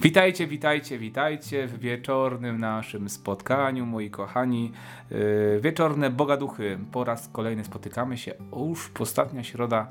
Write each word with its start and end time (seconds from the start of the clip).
Witajcie, 0.00 0.46
witajcie, 0.46 0.98
witajcie 0.98 1.66
w 1.66 1.78
wieczornym 1.78 2.58
naszym 2.58 3.08
spotkaniu, 3.08 3.86
moi 3.86 4.10
kochani. 4.10 4.72
Yy, 5.10 5.60
wieczorne 5.60 6.10
Bogaduchy. 6.10 6.78
Po 6.92 7.04
raz 7.04 7.28
kolejny 7.28 7.64
spotykamy 7.64 8.18
się 8.18 8.34
już 8.56 8.90
ostatnia 9.00 9.44
środa, 9.44 9.86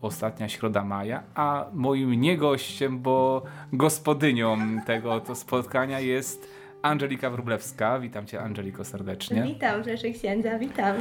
ostatnia 0.00 0.48
środa 0.48 0.84
maja, 0.84 1.22
a 1.34 1.66
moim 1.72 2.14
nie 2.14 2.36
gościem, 2.36 2.98
bo 2.98 3.42
gospodynią 3.72 4.58
tego 4.86 5.20
to 5.20 5.34
spotkania 5.34 6.00
jest 6.00 6.48
Angelika 6.82 7.30
Wróblewska. 7.30 8.00
Witam 8.00 8.26
cię 8.26 8.40
Angeliko 8.40 8.84
serdecznie. 8.84 9.42
Witam, 9.42 9.84
rzeczy 9.84 10.12
księdza, 10.12 10.58
witam. 10.58 10.96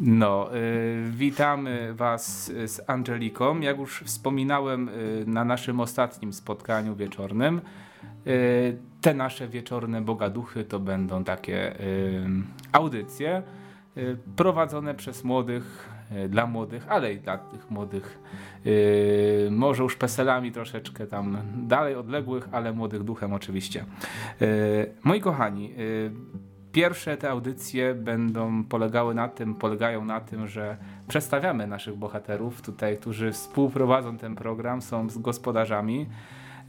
No, 0.00 0.56
y, 0.56 1.10
witamy 1.10 1.94
was 1.94 2.52
z 2.64 2.90
Angeliką. 2.90 3.60
Jak 3.60 3.78
już 3.78 4.00
wspominałem 4.00 4.88
y, 4.88 5.24
na 5.26 5.44
naszym 5.44 5.80
ostatnim 5.80 6.32
spotkaniu 6.32 6.96
wieczornym, 6.96 7.58
y, 7.58 7.93
te 9.00 9.14
nasze 9.14 9.48
wieczorne 9.48 10.00
bogaduchy 10.00 10.64
to 10.64 10.80
będą 10.80 11.24
takie 11.24 11.80
y, 11.80 12.24
audycje 12.72 13.42
y, 13.96 14.16
prowadzone 14.36 14.94
przez 14.94 15.24
młodych, 15.24 15.88
y, 16.24 16.28
dla 16.28 16.46
młodych, 16.46 16.86
ale 16.88 17.12
i 17.12 17.20
dla 17.20 17.38
tych 17.38 17.70
młodych, 17.70 18.18
y, 18.66 19.48
może 19.50 19.82
już 19.82 19.96
peselami 19.96 20.52
troszeczkę 20.52 21.06
tam 21.06 21.38
dalej 21.56 21.94
odległych, 21.94 22.48
ale 22.52 22.72
młodych 22.72 23.02
duchem 23.02 23.32
oczywiście. 23.32 23.84
Y, 24.42 24.92
moi 25.04 25.20
kochani, 25.20 25.72
y, 25.78 26.10
Pierwsze 26.74 27.16
te 27.16 27.30
audycje 27.30 27.94
będą 27.94 28.64
polegały 28.64 29.14
na 29.14 29.28
tym, 29.28 29.54
polegają 29.54 30.04
na 30.04 30.20
tym, 30.20 30.48
że 30.48 30.76
przedstawiamy 31.08 31.66
naszych 31.66 31.96
bohaterów 31.96 32.62
tutaj, 32.62 32.96
którzy 32.96 33.32
współprowadzą 33.32 34.18
ten 34.18 34.34
program, 34.34 34.82
są 34.82 35.10
z 35.10 35.18
gospodarzami. 35.18 36.06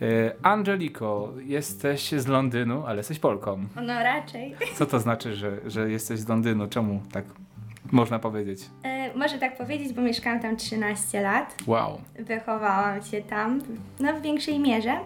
Y, 0.02 0.32
Angeliko, 0.42 1.34
jesteś 1.46 2.12
z 2.12 2.28
Londynu, 2.28 2.84
ale 2.86 2.98
jesteś 2.98 3.20
Polką. 3.20 3.66
No 3.76 4.04
raczej. 4.04 4.56
Co 4.76 4.86
to 4.86 5.00
znaczy, 5.00 5.36
że, 5.36 5.58
że 5.66 5.92
jesteś 5.92 6.20
z 6.20 6.28
Londynu? 6.28 6.68
Czemu 6.68 7.02
tak 7.12 7.26
można 7.92 8.20
powiedzieć? 8.20 8.60
E, 8.84 9.14
może 9.18 9.38
tak 9.38 9.58
powiedzieć, 9.58 9.94
bo 9.94 10.02
mieszkałam 10.02 10.40
tam 10.40 10.58
13 10.58 11.22
lat. 11.22 11.56
Wow. 11.68 12.02
Wychowałam 12.20 13.04
się 13.04 13.22
tam, 13.22 13.62
no 14.00 14.14
w 14.14 14.22
większej 14.22 14.60
mierze. 14.60 15.00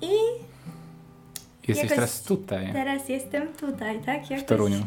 I 0.00 0.10
Jesteś 1.68 1.76
Jakoś 1.84 1.94
teraz 1.94 2.22
tutaj, 2.22 2.72
teraz 2.72 3.08
jestem 3.08 3.48
tutaj, 3.48 4.00
tak? 4.06 4.26
w 4.26 4.30
Jakoś 4.30 4.46
Toruniu. 4.46 4.86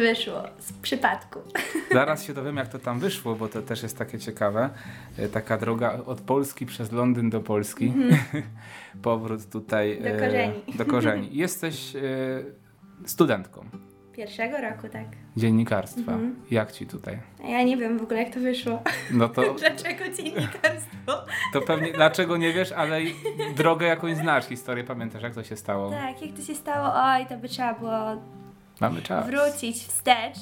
Wyszło 0.00 0.42
z 0.58 0.72
przypadku. 0.72 1.40
Zaraz 1.92 2.24
się 2.24 2.34
dowiem, 2.34 2.56
jak 2.56 2.68
to 2.68 2.78
tam 2.78 2.98
wyszło, 3.00 3.34
bo 3.34 3.48
to 3.48 3.62
też 3.62 3.82
jest 3.82 3.98
takie 3.98 4.18
ciekawe. 4.18 4.70
E, 5.18 5.28
Taka 5.28 5.58
droga 5.58 5.98
od 6.06 6.20
Polski 6.20 6.66
przez 6.66 6.92
Londyn 6.92 7.30
do 7.30 7.40
Polski. 7.40 7.92
Powrót 9.02 9.50
tutaj. 9.50 9.98
Do 10.02 10.08
e, 10.08 10.18
korzeni. 10.20 10.62
Do 10.74 10.84
korzeni. 10.84 11.28
Jesteś 11.36 11.96
e, 11.96 12.00
studentką 13.06 13.64
Pierwszego 14.12 14.56
roku, 14.60 14.88
tak. 14.92 15.06
dziennikarstwa. 15.36 16.12
Mhm. 16.12 16.36
Jak 16.50 16.72
ci 16.72 16.86
tutaj? 16.86 17.18
Ja 17.48 17.62
nie 17.62 17.76
wiem 17.76 17.98
w 17.98 18.02
ogóle, 18.02 18.22
jak 18.22 18.34
to 18.34 18.40
wyszło. 18.40 18.82
No 19.10 19.28
to, 19.28 19.54
Dlaczego 19.54 20.04
dziennikarstwo? 20.16 21.24
to 21.52 21.60
pewnie 21.60 21.92
dlaczego 21.92 22.36
nie 22.36 22.52
wiesz, 22.52 22.72
ale 22.72 23.00
drogę 23.56 23.86
jakąś 23.86 24.16
znasz, 24.16 24.44
historię 24.46 24.84
pamiętasz, 24.84 25.22
jak 25.22 25.34
to 25.34 25.42
się 25.44 25.56
stało. 25.56 25.90
Tak, 25.90 26.22
jak 26.22 26.36
to 26.36 26.42
się 26.42 26.54
stało? 26.54 26.90
Oj, 26.94 27.26
to 27.26 27.36
by 27.36 27.48
trzeba 27.48 27.74
było 27.74 28.16
Mamy 28.80 29.02
czas. 29.02 29.26
wrócić 29.26 29.76
wstecz. 29.76 30.36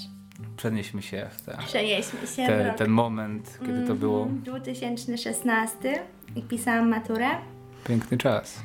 Przenieśmy 0.56 1.02
się 1.02 1.26
w 1.32 1.42
te, 1.42 1.58
Przenieśmy 1.66 2.20
się 2.20 2.26
w 2.44 2.46
te, 2.46 2.64
rok 2.68 2.76
ten 2.78 2.90
moment, 2.90 3.58
kiedy 3.66 3.86
to 3.86 3.94
było 3.94 4.22
Mhm, 4.22 4.42
2016 4.42 6.02
i 6.36 6.42
pisałam 6.42 6.88
maturę. 6.88 7.28
piękny 7.88 8.18
czas. 8.18 8.60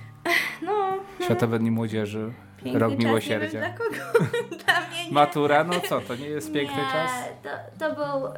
No, 0.61 0.97
Światowe 1.25 1.59
Dni 1.59 1.71
Młodzieży, 1.71 2.31
piękny 2.63 2.79
rok 2.79 2.91
czas, 2.91 2.99
nie 2.99 3.05
miłosierdzia. 3.05 3.59
wiem 3.59 3.69
dla 3.69 3.69
kogo. 3.77 4.25
dla 4.65 4.73
mnie 4.89 5.05
nie. 5.07 5.11
Matura, 5.11 5.63
no 5.63 5.73
co, 5.79 6.01
to 6.01 6.15
nie 6.15 6.27
jest 6.27 6.53
piękny 6.53 6.77
nie, 6.83 6.91
czas? 6.91 7.11
To, 7.43 7.49
to 7.89 7.95
był 7.95 8.27
y, 8.27 8.31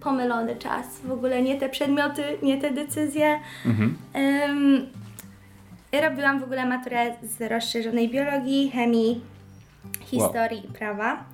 pomylony 0.00 0.56
czas. 0.56 0.86
W 1.04 1.10
ogóle 1.12 1.42
nie 1.42 1.58
te 1.60 1.68
przedmioty, 1.68 2.22
nie 2.42 2.60
te 2.60 2.70
decyzje. 2.70 3.38
Mhm. 3.66 3.96
Ym, 4.50 4.88
ja 5.92 6.08
robiłam 6.08 6.40
w 6.40 6.44
ogóle 6.44 6.66
maturę 6.66 7.14
z 7.22 7.50
rozszerzonej 7.50 8.08
biologii, 8.10 8.70
chemii, 8.70 9.20
historii 10.00 10.66
i 10.66 10.72
prawa. 10.72 11.24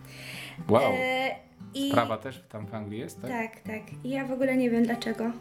Wow. 0.68 0.92
Y, 0.92 1.48
i, 1.74 1.90
Prawa 1.92 2.16
też 2.16 2.44
tam 2.48 2.66
w 2.66 2.74
Anglii 2.74 3.00
jest, 3.00 3.22
tak? 3.22 3.30
Tak, 3.30 3.60
tak. 3.60 4.04
I 4.04 4.08
ja 4.10 4.26
w 4.26 4.32
ogóle 4.32 4.56
nie 4.56 4.70
wiem 4.70 4.82
dlaczego. 4.84 5.24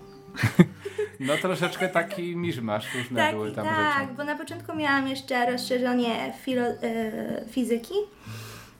No 1.19 1.33
troszeczkę 1.37 1.87
taki 1.89 2.35
miszmasz, 2.35 2.95
różne 2.95 3.19
Tak, 3.21 3.35
były 3.35 3.51
tam 3.51 3.65
tak, 3.65 4.01
rzeczy. 4.01 4.13
bo 4.17 4.23
na 4.23 4.35
początku 4.35 4.75
miałam 4.75 5.07
jeszcze 5.07 5.51
rozszerzenie 5.51 6.33
filo, 6.41 6.61
e, 6.65 7.45
fizyki, 7.49 7.93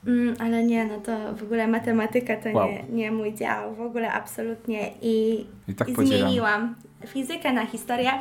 mm, 0.08 0.36
ale 0.40 0.64
nie, 0.64 0.86
no 0.86 1.00
to 1.00 1.36
w 1.36 1.44
ogóle 1.44 1.68
matematyka 1.68 2.38
to 2.38 2.50
Wow. 2.50 2.68
nie, 2.68 2.84
nie 2.90 3.12
mój 3.12 3.34
dział, 3.34 3.76
w 3.76 3.82
ogóle 3.82 4.12
absolutnie 4.14 4.92
i, 5.02 5.46
I 5.68 5.74
tak 5.76 5.90
i 5.90 5.96
zmieniłam 5.96 6.76
fizykę 7.08 7.54
na 7.54 7.66
historię 7.66 8.12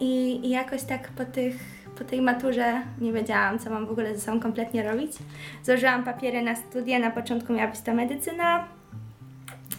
i, 0.00 0.40
i 0.46 0.50
jakoś 0.50 0.82
tak 0.82 1.08
po 1.08 1.24
tych 1.24 1.75
po 1.98 2.04
tej 2.04 2.20
maturze 2.20 2.82
nie 3.00 3.12
wiedziałam, 3.12 3.58
co 3.58 3.70
mam 3.70 3.86
w 3.86 3.90
ogóle 3.90 4.14
ze 4.14 4.20
sobą 4.20 4.40
kompletnie 4.40 4.82
robić. 4.82 5.12
Złożyłam 5.62 6.04
papiery 6.04 6.42
na 6.42 6.56
studia, 6.56 6.98
na 6.98 7.10
początku 7.10 7.52
miała 7.52 7.70
być 7.70 7.80
to 7.80 7.94
medycyna 7.94 8.64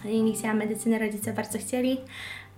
i 0.05 0.23
nie 0.23 0.33
chciałam 0.33 0.57
medycyny, 0.57 0.99
rodzice 0.99 1.33
bardzo 1.33 1.59
chcieli. 1.59 1.97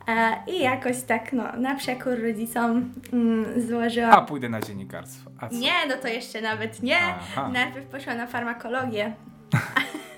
E, 0.07 0.37
I 0.47 0.59
jakoś 0.59 1.01
tak, 1.01 1.33
no, 1.33 1.43
na 1.57 1.75
przekór 1.75 2.21
rodzicom 2.21 2.93
mm, 3.13 3.61
złożyłam. 3.67 4.11
A 4.11 4.21
pójdę 4.21 4.49
na 4.49 4.61
dziennikarstwo. 4.61 5.31
Nie, 5.51 5.73
no 5.89 5.95
to 6.01 6.07
jeszcze 6.07 6.41
nawet 6.41 6.83
nie. 6.83 6.99
Aha. 6.99 7.49
Najpierw 7.53 7.85
poszłam 7.85 8.17
na 8.17 8.27
farmakologię. 8.27 9.13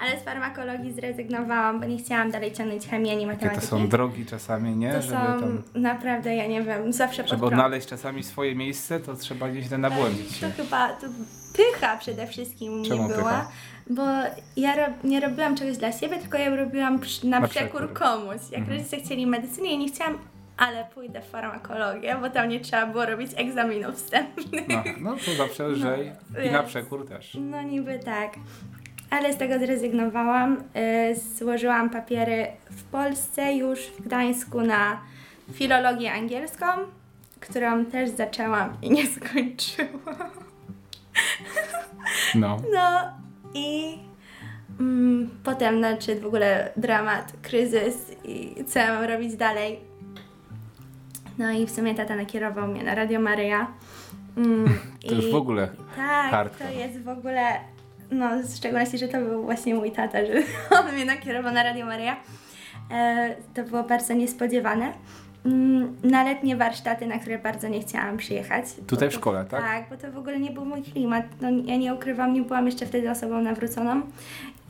Ale 0.00 0.20
z 0.20 0.22
farmakologii 0.22 0.92
zrezygnowałam, 0.92 1.80
bo 1.80 1.86
nie 1.86 1.98
chciałam 1.98 2.30
dalej 2.30 2.52
ciągnąć 2.52 2.86
chemii 2.86 3.12
ani 3.12 3.22
Jakie 3.22 3.32
matematyki. 3.34 3.60
to 3.60 3.76
są 3.76 3.88
drogi 3.88 4.26
czasami, 4.26 4.76
nie? 4.76 4.92
To 4.92 5.02
żeby 5.02 5.14
są 5.14 5.40
tam, 5.40 5.62
naprawdę, 5.74 6.34
ja 6.36 6.46
nie 6.46 6.62
wiem, 6.62 6.92
zawsze 6.92 7.28
żeby 7.28 7.46
odnaleźć 7.46 7.88
czasami 7.88 8.22
swoje 8.24 8.54
miejsce, 8.54 9.00
to 9.00 9.14
trzeba 9.16 9.48
gdzieś 9.48 9.68
tam 9.68 9.80
nabłądzić 9.80 10.38
To 10.40 10.46
chyba 10.56 10.88
to 10.88 11.06
pycha 11.56 11.96
przede 11.96 12.26
wszystkim 12.26 12.84
Czemu 12.84 13.02
nie 13.02 13.08
była, 13.14 13.30
pycha? 13.30 13.48
bo 13.90 14.02
ja 14.56 14.76
rob, 14.76 15.04
nie 15.04 15.20
robiłam 15.20 15.56
czegoś 15.56 15.76
dla 15.76 15.92
siebie, 15.92 16.16
tylko 16.16 16.38
ja 16.38 16.56
robiłam 16.56 16.98
przy, 16.98 17.26
na, 17.26 17.40
Na 17.40 17.48
przekór 17.48 17.80
przekór. 17.80 17.98
komuś. 17.98 18.40
Jak 18.50 18.60
Mhm. 18.60 18.78
rodzice 18.78 18.96
chcieli 18.96 19.26
medycynę, 19.26 19.68
ja 19.70 19.76
nie 19.78 19.88
chciałam, 19.88 20.18
ale 20.56 20.84
pójdę 20.94 21.20
w 21.20 21.24
farmakologię, 21.30 22.16
bo 22.20 22.30
tam 22.30 22.48
nie 22.48 22.60
trzeba 22.60 22.86
było 22.86 23.06
robić 23.06 23.30
egzaminów 23.36 23.94
wstępnych. 23.96 24.68
No, 24.68 24.82
no 25.00 25.16
to 25.24 25.34
zawsze 25.34 25.68
lżej. 25.68 26.12
I 26.48 26.50
na 26.50 26.62
przekór 26.62 27.08
też. 27.08 27.36
No 27.40 27.62
niby 27.62 27.98
tak. 27.98 28.32
Ale 29.10 29.32
z 29.32 29.36
tego 29.36 29.58
zrezygnowałam. 29.58 30.56
Y, 30.56 31.16
złożyłam 31.38 31.90
papiery 31.90 32.46
w 32.70 32.84
Polsce 32.84 33.52
już 33.54 33.80
w 33.86 34.02
Gdańsku 34.02 34.60
na 34.60 35.00
filologię 35.52 36.12
angielską, 36.12 36.66
którą 37.40 37.84
też 37.84 38.10
zaczęłam 38.10 38.76
i 38.82 38.90
nie 38.90 39.06
skończyłam. 39.16 40.30
No. 42.34 42.56
No 42.74 43.00
i 43.54 43.98
mm, 44.80 45.30
potem 45.44 45.80
nadszedł 45.80 46.20
w 46.22 46.26
ogóle 46.26 46.72
dramat, 46.76 47.32
kryzys 47.42 47.96
i 48.24 48.64
co 48.66 48.78
ja 48.78 48.94
mam 48.94 49.04
robić 49.04 49.36
dalej. 49.36 49.80
No 51.38 51.50
i 51.50 51.66
w 51.66 51.70
sumie 51.70 51.94
tata 51.94 52.16
nakierował 52.16 52.68
mnie 52.68 52.84
na 52.84 52.94
Radio 52.94 53.20
Maryja. 53.20 53.66
Mm, 54.36 54.78
To 55.08 55.14
już 55.14 55.30
w 55.30 55.34
ogóle 55.34 55.68
tak, 55.96 56.30
hardcore. 56.30 56.70
to 56.70 56.78
jest 56.78 57.02
w 57.02 57.08
ogóle, 57.08 57.60
no 58.10 58.30
w 58.42 58.56
szczególności, 58.56 58.98
że 58.98 59.08
to 59.08 59.18
był 59.20 59.42
właśnie 59.42 59.74
mój 59.74 59.90
tata, 59.92 60.18
że 60.26 60.32
on 60.80 60.94
mnie 60.94 61.04
nakierował 61.04 61.52
na 61.52 61.62
Radio 61.62 61.86
Maria. 61.86 62.16
E, 62.90 63.34
to 63.54 63.62
było 63.62 63.82
bardzo 63.82 64.14
niespodziewane. 64.14 64.92
Mm, 65.46 65.96
Na 66.02 66.24
letnie 66.24 66.56
warsztaty, 66.56 67.06
na 67.06 67.18
które 67.18 67.38
bardzo 67.38 67.68
nie 67.68 67.80
chciałam 67.80 68.16
przyjechać. 68.16 68.64
Tutaj 68.86 69.10
w 69.10 69.12
szkole, 69.12 69.44
tak? 69.50 69.60
Tak, 69.62 69.84
bo 69.90 69.96
to 69.96 70.12
w 70.12 70.18
ogóle 70.18 70.40
nie 70.40 70.50
był 70.50 70.64
mój 70.64 70.82
klimat. 70.82 71.24
No, 71.40 71.48
ja 71.64 71.76
nie 71.76 71.94
ukrywam, 71.94 72.32
nie 72.32 72.42
byłam 72.42 72.66
jeszcze 72.66 72.86
wtedy 72.86 73.10
osobą 73.10 73.42
nawróconą. 73.42 74.02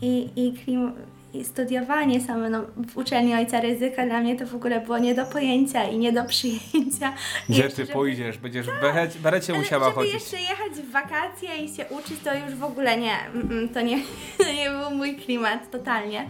I, 0.02 0.28
i, 0.36 0.52
klim, 0.52 0.92
i 1.34 1.44
studiowanie 1.44 2.20
same 2.20 2.50
no, 2.50 2.62
w 2.88 2.96
uczelni 2.96 3.34
Ojca 3.34 3.60
Ryzyka 3.60 4.06
dla 4.06 4.20
mnie 4.20 4.36
to 4.36 4.46
w 4.46 4.54
ogóle 4.54 4.80
było 4.80 4.98
nie 4.98 5.14
do 5.14 5.26
pojęcia 5.26 5.84
i 5.84 5.98
nie 5.98 6.12
do 6.12 6.24
przyjęcia. 6.24 7.12
Gdzie 7.48 7.62
jeszcze, 7.62 7.76
ty 7.76 7.82
żeby- 7.82 7.92
pójdziesz? 7.92 8.38
Będziesz 8.38 8.66
w 8.66 8.80
berecie, 8.80 9.18
berecie 9.18 9.52
musiała 9.52 9.84
żeby 9.84 9.94
chodzić. 9.94 10.14
jeszcze 10.14 10.36
jechać 10.40 10.72
w 10.72 10.90
wakacje 10.90 11.56
i 11.64 11.74
się 11.76 11.86
uczyć, 11.86 12.20
to 12.24 12.34
już 12.34 12.54
w 12.54 12.64
ogóle 12.64 12.98
nie. 12.98 13.12
Mm, 13.34 13.68
To 13.68 13.80
nie, 13.80 13.98
to 14.38 14.52
nie 14.52 14.70
był 14.70 14.90
mój 14.96 15.16
klimat 15.16 15.70
totalnie. 15.70 16.26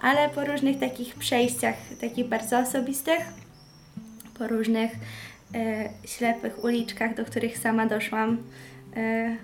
Ale 0.00 0.28
po 0.28 0.44
różnych 0.44 0.78
takich 0.80 1.14
przejściach, 1.14 1.74
takich 2.00 2.28
bardzo 2.28 2.58
osobistych, 2.58 3.20
po 4.38 4.48
różnych 4.48 4.90
e, 5.54 5.88
ślepych 6.08 6.64
uliczkach, 6.64 7.14
do 7.14 7.24
których 7.24 7.58
sama 7.58 7.86
doszłam, 7.86 8.38
e, 8.96 9.36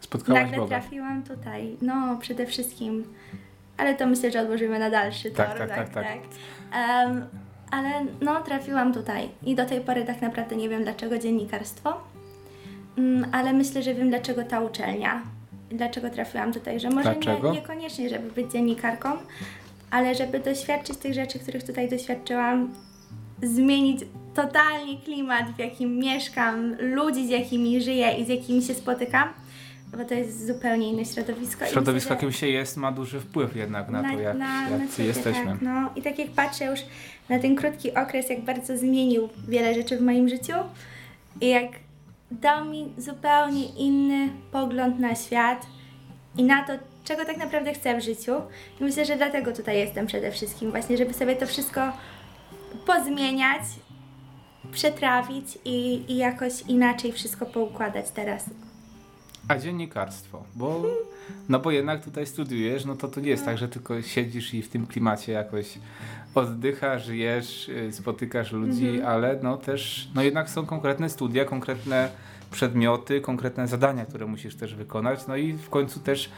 Spotkałaś 0.00 0.42
nagle 0.42 0.56
Boga. 0.58 0.80
trafiłam 0.80 1.22
tutaj. 1.22 1.76
No, 1.82 2.18
przede 2.20 2.46
wszystkim. 2.46 3.04
Ale 3.76 3.94
to 3.94 4.06
myślę, 4.06 4.30
że 4.30 4.40
odłożymy 4.40 4.78
na 4.78 4.90
dalszy 4.90 5.30
tor. 5.30 5.46
Tak, 5.46 5.58
tak, 5.58 5.68
tak, 5.68 5.88
tak. 5.88 6.06
Em, 6.72 7.26
ale 7.70 7.90
no, 8.20 8.42
trafiłam 8.42 8.92
tutaj 8.92 9.28
i 9.42 9.54
do 9.54 9.66
tej 9.66 9.80
pory 9.80 10.04
tak 10.04 10.22
naprawdę 10.22 10.56
nie 10.56 10.68
wiem 10.68 10.82
dlaczego 10.82 11.18
dziennikarstwo. 11.18 12.00
mm, 12.98 13.28
ale 13.32 13.52
myślę, 13.52 13.82
że 13.82 13.94
wiem 13.94 14.08
dlaczego 14.08 14.44
ta 14.44 14.60
uczelnia. 14.60 15.22
Dlaczego 15.70 16.10
trafiłam 16.10 16.52
tutaj, 16.52 16.80
że 16.80 16.90
może 16.90 17.16
nie, 17.16 17.50
niekoniecznie, 17.50 18.08
żeby 18.08 18.30
być 18.30 18.52
dziennikarką, 18.52 19.08
ale 19.90 20.14
żeby 20.14 20.40
doświadczyć 20.40 20.96
tych 20.96 21.14
rzeczy, 21.14 21.38
których 21.38 21.64
tutaj 21.64 21.88
doświadczyłam, 21.88 22.74
zmienić 23.42 24.00
totalnie 24.34 25.00
klimat, 25.00 25.50
w 25.56 25.58
jakim 25.58 25.98
mieszkam, 25.98 26.76
ludzi, 26.78 27.26
z 27.26 27.30
jakimi 27.30 27.82
żyję 27.82 28.12
i 28.12 28.24
z 28.24 28.28
jakimi 28.28 28.62
się 28.62 28.74
spotykam, 28.74 29.28
bo 29.96 30.04
to 30.04 30.14
jest 30.14 30.46
zupełnie 30.46 30.90
inne 30.92 31.04
środowisko. 31.04 31.66
Środowisko, 31.66 32.14
jakim 32.14 32.32
się 32.32 32.48
jest, 32.48 32.76
ma 32.76 32.92
duży 32.92 33.20
wpływ 33.20 33.56
jednak 33.56 33.88
na, 33.88 34.02
to, 34.12 34.20
jak, 34.20 34.36
na 34.36 34.68
jak 34.70 34.90
ciebie, 34.90 35.08
jesteśmy. 35.08 35.46
Tak, 35.46 35.62
no. 35.62 35.90
I 35.96 36.02
tak 36.02 36.18
jak 36.18 36.30
patrzę 36.30 36.64
już 36.64 36.80
na 37.28 37.38
ten 37.38 37.56
krótki 37.56 37.94
okres, 37.94 38.30
jak 38.30 38.40
bardzo 38.40 38.78
zmienił 38.78 39.28
wiele 39.48 39.74
rzeczy 39.74 39.96
w 39.96 40.00
moim 40.00 40.28
życiu 40.28 40.52
i 41.40 41.48
jak 41.48 41.68
dał 42.30 42.64
mi 42.64 42.92
zupełnie 42.98 43.64
inny 43.64 44.28
pogląd 44.52 44.98
na 44.98 45.14
świat 45.14 45.66
i 46.36 46.44
na 46.44 46.64
to, 46.64 46.72
czego 47.04 47.24
tak 47.24 47.36
naprawdę 47.36 47.74
chcę 47.74 48.00
w 48.00 48.04
życiu. 48.04 48.32
I 48.80 48.84
myślę, 48.84 49.04
że 49.04 49.16
dlatego 49.16 49.52
tutaj 49.52 49.78
jestem 49.78 50.06
przede 50.06 50.32
wszystkim, 50.32 50.70
właśnie, 50.70 50.96
żeby 50.96 51.14
sobie 51.14 51.36
to 51.36 51.46
wszystko 51.46 51.92
pozmieniać, 52.86 53.62
przetrawić 54.72 55.58
i, 55.64 56.04
i 56.08 56.16
jakoś 56.16 56.62
inaczej 56.68 57.12
wszystko 57.12 57.46
poukładać 57.46 58.10
teraz. 58.10 58.44
A 59.48 59.58
dziennikarstwo, 59.58 60.44
bo 60.54 60.82
no 61.48 61.58
bo 61.60 61.70
jednak 61.70 62.04
tutaj 62.04 62.26
studiujesz, 62.26 62.84
no 62.84 62.96
to 62.96 63.08
to 63.08 63.20
nie 63.20 63.28
jest 63.28 63.44
tak, 63.44 63.58
że 63.58 63.68
tylko 63.68 64.02
siedzisz 64.02 64.54
i 64.54 64.62
w 64.62 64.68
tym 64.68 64.86
klimacie 64.86 65.32
jakoś 65.32 65.78
oddychasz, 66.34 67.04
żyjesz, 67.06 67.68
y, 67.68 67.92
spotykasz 67.92 68.52
ludzi, 68.52 68.88
Mhm. 68.88 69.06
ale 69.06 69.38
no 69.42 69.56
też, 69.56 70.08
no 70.14 70.22
jednak 70.22 70.50
są 70.50 70.66
konkretne 70.66 71.10
studia, 71.10 71.44
konkretne 71.44 72.08
przedmioty, 72.50 73.20
konkretne 73.20 73.68
zadania, 73.68 74.06
które 74.06 74.26
musisz 74.26 74.56
też 74.56 74.74
wykonać, 74.74 75.26
no 75.26 75.36
i 75.36 75.52
w 75.52 75.70
końcu 75.70 76.00
też 76.00 76.30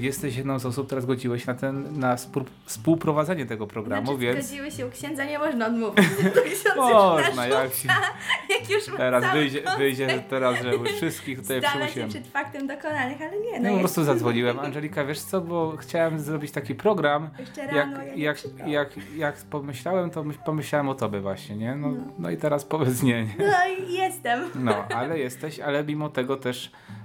jesteś 0.00 0.36
jedną 0.36 0.58
z 0.58 0.66
osób, 0.66 0.86
która 0.86 1.00
zgodziła 1.00 1.38
się 1.38 1.46
na 1.46 1.54
ten, 1.54 1.98
na 1.98 2.16
spró- 2.16 2.44
współprowadzenie 2.64 3.46
tego 3.46 3.66
programu, 3.66 4.06
Znaczy, 4.06 4.20
więc 4.20 4.46
zgodziły 4.46 4.70
się 4.70 4.86
u 4.86 4.90
księdza, 4.90 5.24
nie 5.24 5.38
można 5.38 5.66
odmówić. 5.66 6.04
Ksiądz 6.62 6.76
można, 6.76 7.46
jak 7.46 7.74
się, 7.74 7.88
jak 8.60 8.70
już 8.70 8.84
teraz 8.96 9.32
wyjdzie, 9.32 9.62
wyjdzie 9.78 10.22
teraz, 10.30 10.56
że 10.62 10.72
wszystkich 10.96 11.40
tutaj 11.40 11.60
przymusiłem. 11.62 12.08
przed 12.08 12.26
faktem 12.26 12.66
dokonanych, 12.66 13.22
ale 13.22 13.40
nie, 13.40 13.60
no 13.60 13.68
No 13.68 13.74
po 13.74 13.78
prostu 13.78 14.04
zadzwoniłem. 14.04 14.60
Angelika, 14.60 15.04
wiesz 15.04 15.20
co, 15.20 15.40
bo 15.40 15.76
chciałem 15.76 16.20
zrobić 16.20 16.50
taki 16.50 16.74
program. 16.74 17.30
Jeszcze 17.38 17.60
Jak, 17.60 17.72
rano, 17.74 18.02
ja 18.02 18.14
nie 18.14 18.22
jak, 18.22 18.36
czytałam. 18.38 18.72
jak, 18.72 18.88
jak 19.16 19.36
pomyślałem, 19.36 20.10
to 20.10 20.22
myśl- 20.24 20.38
pomyślałem 20.46 20.88
o 20.88 20.94
tobie 20.94 21.20
właśnie, 21.20 21.56
nie? 21.56 21.74
No, 21.76 21.92
no 22.18 22.30
i 22.30 22.36
teraz 22.36 22.64
powiedz 22.64 23.02
nie, 23.02 23.22
nie. 23.24 23.34
No 23.38 23.74
i 23.78 23.92
jestem. 23.92 24.50
No, 24.54 24.84
ale 24.88 25.18
jesteś, 25.18 25.60
ale 25.60 25.84
mimo 25.84 26.08
tego 26.08 26.36
też 26.36 26.66
e, 26.66 27.01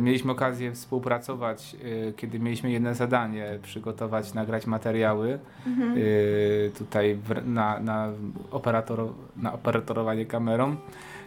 mieliśmy 0.00 0.32
okazję 0.32 0.72
współpracować, 0.72 1.76
e, 2.08 2.12
kiedy 2.12 2.38
mieliśmy 2.38 2.70
jedno 2.70 2.94
zadanie, 2.94 3.58
przygotować, 3.62 4.34
nagrać 4.34 4.66
materiały 4.66 5.38
Mhm. 5.66 5.92
e, 5.92 6.70
tutaj 6.70 7.18
na, 7.44 7.80
na, 7.80 8.08
operator, 8.50 9.08
na 9.36 9.52
operatorowanie 9.52 10.26
kamerą. 10.26 10.76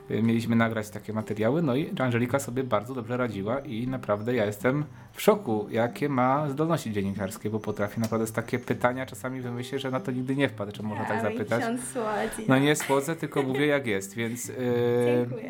Mieliśmy 0.10 0.56
nagrać 0.56 0.90
takie 0.90 1.14
materiały, 1.14 1.62
no 1.62 1.76
i 1.76 2.00
Angelika 2.00 2.40
sobie 2.40 2.64
bardzo 2.64 2.94
dobrze 2.94 3.18
radziła 3.18 3.60
i 3.60 3.88
naprawdę 3.88 4.36
ja 4.36 4.46
jestem 4.46 4.86
w 5.14 5.22
szoku, 5.22 5.68
jakie 5.72 6.10
ma 6.10 6.50
zdolności 6.50 6.92
dziennikarskie, 6.92 7.50
bo 7.50 7.60
potrafi 7.60 8.00
naprawdę 8.00 8.28
z 8.28 8.32
takie 8.32 8.60
pytania 8.60 9.06
czasami 9.06 9.42
wymyślić, 9.42 9.82
że 9.82 9.92
na 9.92 10.00
to 10.00 10.12
nigdy 10.12 10.36
nie 10.36 10.50
wpadł, 10.50 10.72
czy 10.72 10.84
można 10.84 11.06
tak 11.06 11.22
zapytać. 11.22 11.64
No 12.48 12.60
nie 12.60 12.76
słodzę, 12.76 13.16
tylko 13.16 13.44
mówię 13.44 13.66
jak 13.66 13.88
jest, 13.88 14.16
więc. 14.16 14.48
Yy, 14.48 14.56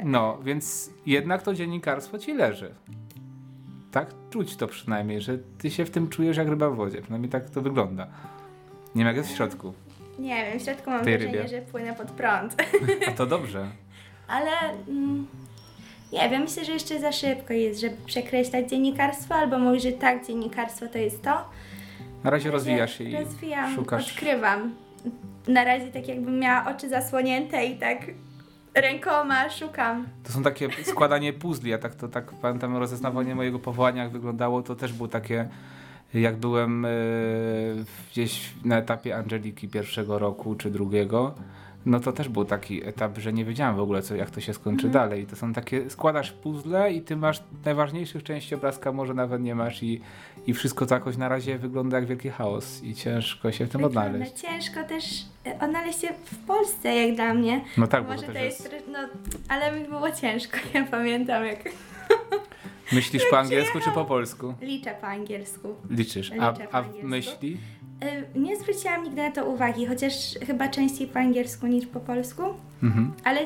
no, 0.03 0.37
więc 0.43 0.89
jednak 1.05 1.43
to 1.43 1.53
dziennikarstwo 1.53 2.19
ci 2.19 2.33
leży. 2.33 2.75
Tak 3.91 4.09
czuć 4.29 4.55
to 4.55 4.67
przynajmniej, 4.67 5.21
że 5.21 5.37
ty 5.57 5.71
się 5.71 5.85
w 5.85 5.89
tym 5.89 6.07
czujesz 6.07 6.37
jak 6.37 6.47
ryba 6.47 6.69
w 6.69 6.75
wodzie. 6.75 7.01
Przynajmniej 7.01 7.31
tak 7.31 7.49
to 7.49 7.61
wygląda. 7.61 8.07
Nie 8.95 8.99
wiem 8.99 9.07
jak 9.07 9.17
jest 9.17 9.29
w 9.29 9.35
środku. 9.35 9.73
Nie 10.19 10.45
wiem, 10.45 10.59
w 10.59 10.63
środku 10.63 10.89
mam 10.89 11.03
wrażenie, 11.03 11.25
rybie. 11.25 11.47
że 11.47 11.61
płynę 11.61 11.93
pod 11.93 12.11
prąd. 12.11 12.55
A 13.07 13.11
to 13.11 13.25
dobrze. 13.25 13.67
Ale 14.29 14.51
mm, 14.87 15.27
nie 16.13 16.29
wiem, 16.29 16.41
myślę, 16.41 16.65
że 16.65 16.71
jeszcze 16.71 16.99
za 16.99 17.11
szybko 17.11 17.53
jest, 17.53 17.81
żeby 17.81 17.95
przekreślać 18.05 18.69
dziennikarstwo, 18.69 19.35
albo 19.35 19.59
mówić, 19.59 19.83
że 19.83 19.91
tak, 19.91 20.27
dziennikarstwo 20.27 20.87
to 20.87 20.97
jest 20.97 21.21
to. 21.21 21.45
Na 22.23 22.29
razie 22.29 22.51
rozwijasz 22.51 22.97
się 22.97 23.03
i 23.03 23.15
Rozwijam, 23.15 23.75
szukasz. 23.75 24.11
odkrywam. 24.11 24.75
Na 25.47 25.63
razie 25.63 25.87
tak 25.87 26.07
jakbym 26.07 26.39
miała 26.39 26.75
oczy 26.75 26.89
zasłonięte 26.89 27.65
i 27.65 27.77
tak 27.77 27.97
rękoma 28.75 29.49
szukam. 29.49 30.07
To 30.23 30.31
są 30.31 30.43
takie 30.43 30.69
składanie 30.83 31.33
puzli. 31.33 31.71
Ja 31.71 31.77
tak 31.77 31.95
to 31.95 32.07
tak 32.07 32.31
pamiętam 32.41 32.77
rozeznawanie 32.77 33.35
mojego 33.35 33.59
powołania, 33.59 34.03
jak 34.03 34.11
wyglądało, 34.11 34.61
to 34.61 34.75
też 34.75 34.93
było 34.93 35.09
takie. 35.09 35.47
Jak 36.13 36.37
byłem 36.37 36.85
e, 36.85 36.89
gdzieś 38.11 38.53
na 38.65 38.77
etapie 38.77 39.15
Angeliki 39.17 39.67
pierwszego 39.67 40.19
roku 40.19 40.55
czy 40.55 40.71
drugiego, 40.71 41.35
no 41.89 41.99
to 41.99 42.11
też 42.11 42.29
był 42.29 42.45
taki 42.45 42.87
etap, 42.87 43.17
że 43.17 43.33
nie 43.33 43.45
wiedziałem 43.45 43.75
w 43.75 43.79
ogóle, 43.79 44.01
co, 44.01 44.15
jak 44.15 44.29
to 44.31 44.41
się 44.41 44.53
skończy 44.53 44.87
Mhm. 44.87 44.93
dalej. 45.09 45.25
To 45.25 45.35
są 45.35 45.53
takie, 45.53 45.89
składasz 45.89 46.31
puzzle 46.31 46.93
i 46.93 47.01
ty 47.01 47.15
masz 47.15 47.43
najważniejszych 47.65 48.23
części 48.23 48.55
obrazka, 48.55 48.91
może 48.91 49.13
nawet 49.13 49.41
nie 49.41 49.55
masz 49.55 49.83
i, 49.83 50.01
i 50.47 50.53
wszystko 50.53 50.85
to 50.85 50.95
jakoś 50.95 51.17
na 51.17 51.29
razie 51.29 51.57
wygląda 51.57 51.97
jak 51.99 52.05
wielki 52.07 52.29
chaos 52.29 52.83
i 52.83 52.95
ciężko 52.95 53.51
się 53.51 53.65
w 53.65 53.69
tym 53.69 53.81
Wygląda 53.81 54.05
odnaleźć. 54.09 54.41
ciężko 54.41 54.83
też 54.83 55.03
e, 55.45 55.59
odnaleźć 55.65 56.01
się 56.01 56.07
w 56.25 56.37
Polsce, 56.37 56.95
jak 56.95 57.15
dla 57.15 57.33
mnie. 57.33 57.61
No 57.77 57.87
tak, 57.87 58.03
bo 58.03 58.09
Może 58.13 58.23
to 58.27 58.33
to 58.33 58.39
jest, 58.39 58.73
jest... 58.73 58.85
no, 58.91 58.99
ale 59.47 59.79
mi 59.79 59.87
było 59.87 60.11
ciężko. 60.11 60.57
Ja 60.73 60.83
pamiętam, 60.91 61.45
jak 61.45 61.59
Myślisz 62.91 63.23
po 63.29 63.39
angielsku 63.43 63.79
czy 63.79 63.91
po 63.91 64.05
polsku? 64.05 64.53
liczę 64.61 64.95
po 65.01 65.07
angielsku. 65.07 65.75
Liczysz. 65.89 66.31
A, 66.31 66.51
Liczę 66.51 66.67
a 66.71 66.77
angielsku. 66.77 67.07
myśli? 67.07 67.57
Y, 68.03 68.39
Nie 68.39 68.57
zwróciłam 68.59 69.03
nigdy 69.03 69.21
na 69.21 69.31
to 69.31 69.45
uwagi, 69.45 69.85
chociaż 69.85 70.13
chyba 70.47 70.67
częściej 70.67 71.07
po 71.07 71.19
angielsku 71.19 71.67
niż 71.67 71.85
po 71.85 71.99
polsku. 71.99 72.43
Mhm. 72.83 73.13
Ale, 73.23 73.39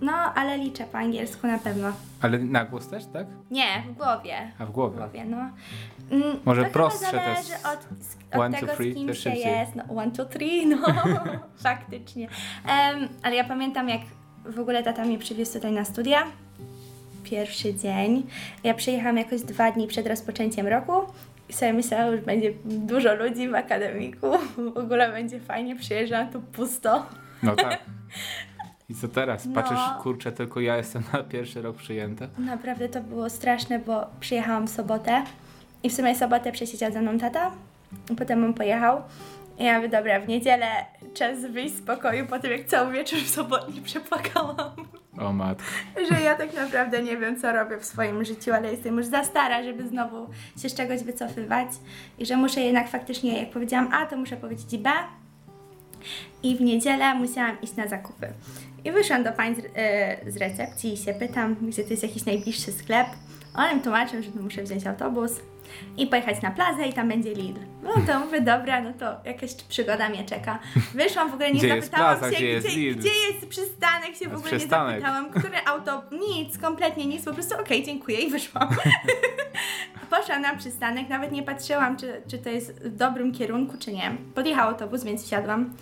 no, 0.00 0.12
ale 0.12 0.58
liczę 0.58 0.84
po 0.84 0.98
angielsku 0.98 1.46
na 1.46 1.58
pewno. 1.58 1.92
Ale 2.20 2.38
na 2.38 2.64
głos 2.64 2.88
też, 2.88 3.04
tak? 3.12 3.26
Nie, 3.50 3.82
w 3.88 3.92
głowie. 3.92 4.52
A 4.58 4.64
w 4.66 4.68
W 4.68 4.72
głowie. 4.72 4.96
głowie, 4.96 5.24
no. 5.24 5.36
Mm, 6.10 6.36
Może 6.44 6.64
to 6.64 6.70
prostsze 6.70 7.06
chyba 7.06 7.22
zależy 7.22 7.54
s- 7.54 7.66
od, 7.66 7.80
z- 8.04 8.36
one, 8.38 8.56
od 8.56 8.60
two, 8.60 8.66
tego, 8.66 8.76
three, 8.76 8.92
z 8.92 8.94
kim 8.96 9.14
się 9.14 9.30
jest. 9.30 9.74
No, 9.74 9.82
one, 9.96 10.10
two, 10.10 10.24
three, 10.24 10.66
no. 10.66 10.76
Faktycznie. 11.62 12.28
Em, 12.66 13.08
ale 13.22 13.36
ja 13.36 13.44
pamiętam, 13.44 13.88
jak 13.88 14.00
w 14.44 14.58
ogóle 14.60 14.82
tata 14.82 15.04
mnie 15.04 15.18
przywiózł 15.18 15.52
tutaj 15.52 15.72
na 15.72 15.84
studia. 15.84 16.22
Pierwszy 17.24 17.74
dzień. 17.74 18.26
Ja 18.64 18.74
przyjechałam 18.74 19.16
jakoś 19.16 19.42
dwa 19.42 19.72
dni 19.72 19.86
przed 19.86 20.06
rozpoczęciem 20.06 20.66
roku. 20.66 20.92
I 21.48 21.52
sobie 21.52 21.72
myślałam, 21.72 22.16
że 22.16 22.22
będzie 22.22 22.52
dużo 22.64 23.14
ludzi 23.14 23.48
w 23.48 23.54
akademiku. 23.54 24.26
W 24.74 24.78
ogóle 24.78 25.12
będzie 25.12 25.40
fajnie. 25.40 25.76
Przyjeżdżam 25.76 26.30
tu 26.30 26.40
pusto. 26.40 27.06
No 27.42 27.56
tak. 27.56 27.78
I 28.88 28.94
co 28.94 29.08
teraz? 29.08 29.46
No. 29.46 29.54
Patrzysz, 29.54 29.78
kurczę, 30.02 30.32
tylko 30.32 30.60
ja 30.60 30.76
jestem 30.76 31.02
na 31.12 31.22
pierwszy 31.22 31.62
rok 31.62 31.76
przyjęta. 31.76 32.26
Naprawdę 32.38 32.88
to 32.88 33.00
było 33.00 33.30
straszne, 33.30 33.78
bo 33.78 34.06
przyjechałam 34.20 34.66
w 34.66 34.70
sobotę 34.70 35.22
i 35.82 35.90
w 35.90 35.94
sumie 35.94 36.14
sobotę 36.14 36.52
przesiedział 36.52 36.92
ze 36.92 37.02
mną 37.02 37.18
tata, 37.18 37.50
potem 38.18 38.44
on 38.44 38.54
pojechał. 38.54 39.02
I 39.58 39.64
ja 39.64 39.76
mówię, 39.76 39.88
dobra, 39.88 40.20
w 40.20 40.28
niedzielę 40.28 40.66
czas 41.14 41.40
wyjść 41.40 41.74
z 41.74 41.82
pokoju 41.82 42.26
po 42.26 42.38
tym, 42.38 42.52
jak 42.52 42.64
cały 42.64 42.92
wieczór 42.92 43.18
w 43.18 43.28
sobotni 43.28 43.80
przepłakałam, 43.80 44.70
O 45.20 45.32
matko. 45.32 45.64
że 46.10 46.20
ja 46.20 46.34
tak 46.34 46.54
naprawdę 46.54 47.02
nie 47.02 47.16
wiem, 47.16 47.40
co 47.40 47.52
robię 47.52 47.78
w 47.78 47.84
swoim 47.84 48.24
życiu, 48.24 48.52
ale 48.52 48.70
jestem 48.70 48.96
już 48.96 49.06
za 49.06 49.24
stara, 49.24 49.62
żeby 49.62 49.88
znowu 49.88 50.26
się 50.62 50.68
z 50.68 50.74
czegoś 50.74 51.02
wycofywać 51.02 51.68
i 52.18 52.26
że 52.26 52.36
muszę 52.36 52.60
jednak 52.60 52.88
faktycznie, 52.88 53.40
jak 53.40 53.50
powiedziałam 53.50 53.92
A, 53.92 54.06
to 54.06 54.16
muszę 54.16 54.36
powiedzieć 54.36 54.76
B. 54.78 54.90
I 56.42 56.56
w 56.56 56.60
niedzielę 56.60 57.14
musiałam 57.14 57.60
iść 57.62 57.76
na 57.76 57.88
zakupy. 57.88 58.28
I 58.84 58.92
wyszłam 58.92 59.24
do 59.24 59.32
pań 59.32 59.54
z, 59.54 59.58
e, 59.74 60.30
z 60.30 60.36
recepcji 60.36 60.92
i 60.92 60.96
się 60.96 61.14
pytam, 61.14 61.56
gdzie 61.62 61.84
to 61.84 61.90
jest 61.90 62.02
jakiś 62.02 62.24
najbliższy 62.24 62.72
sklep. 62.72 63.06
One 63.58 63.74
mi 63.74 63.80
tłumaczą, 63.80 64.22
że 64.22 64.30
muszę 64.40 64.62
wziąć 64.62 64.86
autobus 64.86 65.40
i 65.96 66.06
pojechać 66.06 66.42
na 66.42 66.50
plazę 66.50 66.86
i 66.86 66.92
tam 66.92 67.08
będzie 67.08 67.34
Lidl. 67.34 67.60
No 67.82 67.90
to 68.06 68.18
mówię, 68.20 68.40
dobra, 68.40 68.80
no 68.80 68.92
to 68.92 69.16
jakaś 69.24 69.54
przygoda 69.54 70.08
mnie 70.08 70.24
czeka. 70.24 70.58
Wyszłam, 70.94 71.30
w 71.30 71.34
ogóle 71.34 71.52
nie 71.52 71.58
Gdzie 71.58 71.68
zapytałam 71.68 72.18
plaza, 72.18 72.36
się, 72.36 72.36
gdzie 72.36 72.80
jest 72.80 72.98
gdzie 72.98 73.10
jest 73.30 73.48
przystanek, 73.48 74.16
się 74.16 74.28
w 74.28 74.34
ogóle 74.34 74.50
przystanek. 74.50 74.94
nie 74.94 75.00
zapytałam, 75.00 75.30
które 75.30 75.64
auto, 75.68 76.02
nic, 76.12 76.58
kompletnie 76.58 77.06
nic, 77.06 77.24
po 77.24 77.34
prostu 77.34 77.60
okej, 77.60 77.84
dziękuję 77.84 78.18
i 78.18 78.30
wyszłam. 78.30 78.68
Poszłam 80.10 80.42
na 80.42 80.56
przystanek, 80.56 81.08
nawet 81.08 81.32
nie 81.32 81.42
patrzyłam, 81.42 81.96
czy, 81.96 82.22
czy 82.30 82.38
to 82.38 82.50
jest 82.50 82.84
w 82.84 82.96
dobrym 82.96 83.32
kierunku, 83.32 83.76
czy 83.78 83.92
nie. 83.92 84.12
Podjechał 84.34 84.68
autobus, 84.68 85.04
więc 85.04 85.24
wsiadłam. 85.24 85.74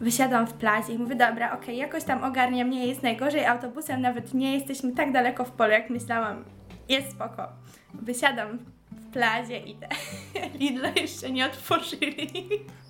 Wysiadłam 0.00 0.46
w 0.46 0.52
plazie 0.52 0.92
i 0.92 0.98
mówię, 0.98 1.14
dobra, 1.14 1.52
okej, 1.52 1.76
jakoś 1.76 2.04
tam 2.04 2.24
ogarniam, 2.24 2.70
nie 2.70 2.86
jest 2.86 3.02
najgorzej 3.02 3.46
autobusem, 3.46 4.00
nawet 4.00 4.34
nie 4.34 4.54
jesteśmy 4.54 4.92
tak 4.92 5.12
daleko 5.12 5.44
w 5.44 5.50
polu, 5.50 5.70
jak 5.72 5.90
myślałam. 5.90 6.44
Jest 6.90 7.10
spoko. 7.10 7.48
Wysiadam 7.94 8.58
w 8.92 9.12
plazie 9.12 9.58
i 9.58 9.76
Lidla 10.60 10.88
jeszcze 10.96 11.30
nie 11.30 11.46
otworzyli. 11.46 12.32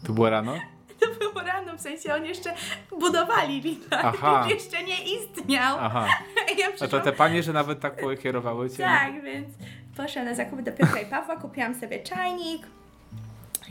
Tu 0.06 0.14
było 0.14 0.30
rano? 0.30 0.54
To 1.00 1.06
było 1.18 1.42
rano, 1.46 1.76
w 1.76 1.80
sensie 1.80 2.14
oni 2.14 2.28
jeszcze 2.28 2.54
budowali 2.98 3.60
Lidla, 3.60 3.98
Aha. 4.02 4.46
jeszcze 4.50 4.82
nie 4.82 4.96
istniał. 5.14 5.76
Aha. 5.80 6.06
Ja 6.58 6.66
No 6.66 6.72
to 6.72 6.76
przyszłam, 6.76 7.02
te 7.02 7.12
panie, 7.12 7.42
że 7.42 7.52
nawet 7.52 7.80
tak 7.80 7.96
pokierowały 8.00 8.70
cię? 8.70 8.76
tak, 8.76 9.22
więc 9.22 9.48
poszłam 9.96 10.24
na 10.24 10.34
zakupy 10.34 10.62
do 10.62 10.72
Piotra 10.72 11.00
i 11.00 11.06
Pawła, 11.06 11.36
kupiłam 11.36 11.74
sobie 11.74 11.98
czajnik 12.02 12.66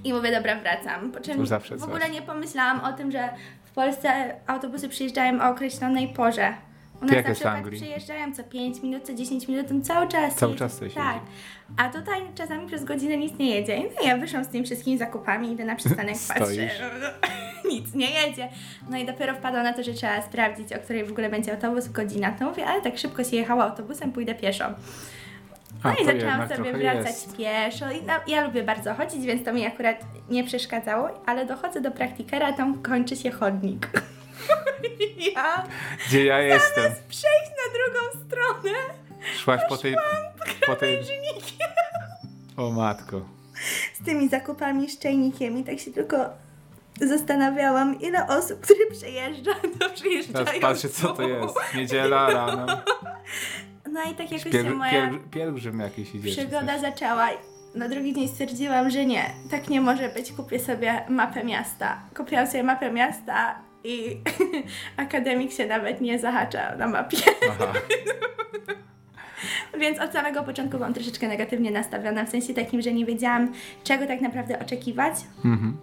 i 0.04 0.14
mówię, 0.14 0.32
dobra, 0.32 0.56
wracam. 0.56 1.12
Po 1.12 1.20
czym 1.20 1.48
To 1.48 1.60
w 1.60 1.64
coś. 1.68 1.82
ogóle 1.82 2.10
nie 2.10 2.22
pomyślałam 2.22 2.80
o 2.80 2.94
tym, 2.94 3.12
że 3.12 3.30
w 3.66 3.72
Polsce 3.72 4.36
autobusy 4.48 4.90
przyjeżdżają 4.90 5.42
o 5.42 5.50
określonej 5.50 6.08
porze. 6.08 6.54
U 7.02 7.06
nas 7.06 7.16
jak 7.16 7.28
na 7.28 7.34
przykład 7.34 7.68
przyjeżdżają 7.72 8.34
co 8.34 8.44
5 8.44 8.82
minut, 8.84 9.04
co 9.04 9.14
10 9.14 9.48
minut, 9.48 9.68
cały 9.88 10.08
czas 10.08 10.36
Cały 10.36 10.52
jedzie. 10.52 10.60
czas 10.60 10.78
coś 10.78 10.94
Tak. 10.94 11.16
jedzie. 11.16 11.26
A 11.78 11.90
tutaj 11.90 12.22
czasami 12.36 12.68
przez 12.68 12.84
godzinę 12.86 13.18
nic 13.18 13.38
nie 13.40 13.50
jedzie. 13.56 13.80
No 14.02 14.08
ja 14.08 14.18
wyszłam 14.18 14.44
z 14.44 14.48
tymi 14.48 14.66
wszystkimi 14.66 14.98
zakupami, 14.98 15.52
idę 15.52 15.66
na 15.66 15.76
przystanek, 15.76 16.16
patrzę, 16.28 16.70
nic 17.72 17.94
nie 17.94 18.10
jedzie. 18.12 18.50
No 18.90 18.98
i 18.98 19.06
dopiero 19.06 19.34
wpadłam 19.36 19.64
na 19.64 19.74
to, 19.74 19.84
że 19.84 19.94
trzeba 19.94 20.22
sprawdzić, 20.22 20.74
o 20.74 20.80
której 20.80 21.06
w 21.06 21.12
ogóle 21.12 21.30
będzie 21.30 21.52
autobus, 21.52 21.88
godzina. 21.88 22.32
To 22.32 22.46
mówię, 22.46 22.66
ale 22.66 22.82
tak 22.82 22.98
szybko 22.98 23.24
się 23.24 23.36
jechało 23.36 23.64
autobusem, 23.64 24.12
pójdę 24.12 24.36
pieszo. 24.36 24.66
No 25.84 25.90
A, 25.90 25.94
i 25.94 26.06
zaczęłam 26.06 26.50
sobie 26.50 26.74
wracać 26.74 27.06
jest. 27.06 27.38
pieszo. 27.38 27.92
I 27.92 28.04
no, 28.04 28.14
ja 28.28 28.46
lubię 28.46 28.64
bardzo 28.64 28.94
chodzić, 28.94 29.26
więc 29.26 29.46
to 29.46 29.54
mi 29.54 29.66
akurat 29.66 30.00
nie 30.30 30.44
przeszkadzało, 30.44 31.10
ale 31.26 31.46
dochodzę 31.46 31.82
do 31.82 31.92
praktikera, 31.92 32.54
tam 32.54 32.82
kończy 32.82 33.16
się 33.16 33.32
chodnik. 33.32 33.88
ja 35.36 35.64
Gdzie 36.08 36.26
ja 36.26 36.40
jestem? 36.40 36.92
przejść 37.10 37.50
na 37.50 37.74
drugą 37.74 38.26
stronę 38.28 38.78
Szłaś 39.38 39.62
po 39.70 39.78
tej... 39.78 39.96
Po 40.66 40.76
tej... 40.76 41.00
O 42.58 42.72
matko. 42.72 43.22
z 44.02 44.06
tymi 44.06 44.30
zakupami, 44.30 44.90
z 44.90 45.00
czajnikiem 45.00 45.58
i 45.58 45.64
tak 45.64 45.80
się 45.80 45.92
tylko 45.92 46.18
zastanawiałam, 47.02 48.00
ile 48.02 48.28
osób, 48.28 48.60
które 48.60 48.80
przejeżdża, 48.92 49.52
to 49.80 49.90
przyjeżdżają 49.90 50.46
Teraz 50.46 50.60
patrzę 50.62 50.90
co 50.90 51.08
to 51.14 51.22
jest. 51.22 51.56
Niedziela 51.76 52.30
rano. 52.30 52.66
No 53.92 54.04
i 54.12 54.16
tak 54.16 54.32
jakoś 54.32 54.52
Piel, 54.52 54.64
się 54.66 54.70
moja 54.72 54.92
piel, 54.92 55.20
pielgrzym 55.32 55.80
jakiś 55.80 56.16
idzie. 56.16 56.32
przygoda 56.32 56.74
coś. 56.74 56.82
zaczęła. 56.82 57.28
Na 57.76 57.90
drugi 57.90 58.14
dzień 58.14 58.28
stwierdziłam, 58.28 58.90
że 58.90 59.06
nie, 59.06 59.26
tak 59.52 59.70
nie 59.70 59.82
może 59.82 60.10
być. 60.10 60.32
Kupię 60.32 60.60
sobie 60.60 61.06
mapę 61.10 61.44
miasta. 61.44 62.02
Kupiłam 62.18 62.48
sobie 62.48 62.64
mapę 62.64 62.92
miasta 62.92 63.56
i 63.84 64.18
akademik 64.98 65.52
się 65.52 65.66
nawet 65.66 66.02
nie 66.02 66.20
zahacza 66.20 66.76
na 66.76 66.88
mapie. 66.88 67.18
Więc 69.80 70.00
od 70.00 70.14
samego 70.14 70.44
początku 70.44 70.78
byłam 70.78 70.94
troszeczkę 70.94 71.28
negatywnie 71.28 71.72
nastawiona, 71.72 72.26
w 72.26 72.30
sensie 72.30 72.54
takim, 72.54 72.82
że 72.82 72.92
nie 72.92 73.06
wiedziałam, 73.06 73.54
czego 73.84 74.08
tak 74.08 74.22
naprawdę 74.22 74.60
oczekiwać. 74.60 75.14
Mhm. 75.46 75.78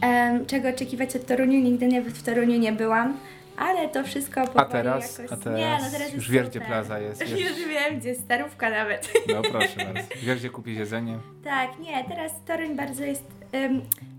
Em, 0.00 0.46
czego 0.46 0.68
oczekiwać 0.68 1.16
od 1.16 1.26
Toruniu, 1.26 1.60
nigdy 1.60 1.86
nie, 1.86 2.02
w 2.02 2.22
Toruniu 2.22 2.58
nie 2.58 2.72
byłam. 2.72 3.16
Ale 3.56 3.88
to 3.88 4.04
wszystko 4.04 4.46
powoli 4.46 4.64
A 4.64 4.64
teraz? 4.64 5.18
jakoś... 5.18 5.38
A 5.38 5.42
teraz? 5.42 5.58
Nie, 5.58 5.78
no 5.82 5.90
teraz 5.92 6.14
Już 6.14 6.30
wiesz, 6.30 6.48
gdzie 6.48 6.52
super. 6.52 6.68
plaza 6.68 6.98
jest, 6.98 7.20
wiesz. 7.24 7.40
Już 7.40 7.68
wiem, 7.68 8.00
gdzie 8.00 8.14
starówka 8.14 8.70
nawet. 8.70 9.12
No 9.34 9.42
proszę 9.42 9.76
bardzo. 9.84 10.08
Wiesz 10.22 10.38
gdzie 10.38 10.50
kupić 10.50 10.78
jedzenie? 10.78 11.18
Tak, 11.44 11.78
nie, 11.78 12.04
teraz 12.04 12.32
Toruń 12.46 12.76
bardzo 12.76 13.04
jest, 13.04 13.24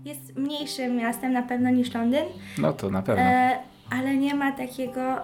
jest 0.04 0.36
mniejszym 0.36 0.96
miastem 0.96 1.32
na 1.32 1.42
pewno 1.42 1.70
niż 1.70 1.94
Londyn, 1.94 2.24
No 2.58 2.72
to 2.72 2.90
na 2.90 3.02
pewno. 3.02 3.22
e, 3.22 3.58
ale 3.90 4.16
nie 4.16 4.34
ma 4.34 4.52
takiego, 4.52 5.16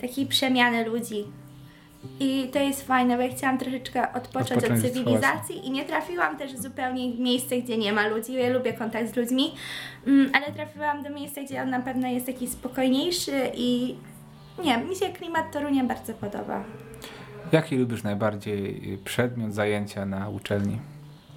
takiej 0.00 0.26
przemiany 0.26 0.84
ludzi. 0.84 1.24
I 2.20 2.48
to 2.52 2.58
jest 2.58 2.86
fajne, 2.86 3.16
bo 3.16 3.22
ja 3.22 3.28
chciałam 3.28 3.58
troszeczkę 3.58 4.12
odpocząć 4.12 4.50
Odpocząć 4.52 4.84
od 4.84 4.92
cywilizacji 4.92 5.66
i 5.66 5.70
nie 5.70 5.84
trafiłam 5.84 6.36
też 6.36 6.56
zupełnie 6.56 7.12
w 7.12 7.18
miejsce, 7.20 7.56
gdzie 7.62 7.78
nie 7.78 7.92
ma 7.92 8.06
ludzi. 8.08 8.32
Ja 8.32 8.48
lubię 8.48 8.72
kontakt 8.72 9.12
z 9.14 9.16
ludźmi, 9.16 9.54
mm, 10.06 10.30
ale 10.34 10.52
trafiłam 10.52 11.02
do 11.02 11.10
miejsca, 11.10 11.42
gdzie 11.42 11.62
on 11.62 11.70
na 11.70 11.80
pewno 11.80 12.08
jest 12.08 12.26
taki 12.26 12.48
spokojniejszy 12.48 13.50
i 13.54 13.94
nie, 14.64 14.78
mi 14.78 14.96
się 14.96 15.06
klimat 15.08 15.52
Torunia 15.52 15.84
bardzo 15.84 16.14
podoba. 16.14 16.64
Jaki 17.52 17.76
lubisz 17.76 18.02
najbardziej 18.02 18.98
przedmiot 19.04 19.54
zajęcia 19.54 20.06
na 20.06 20.28
uczelni? 20.28 20.78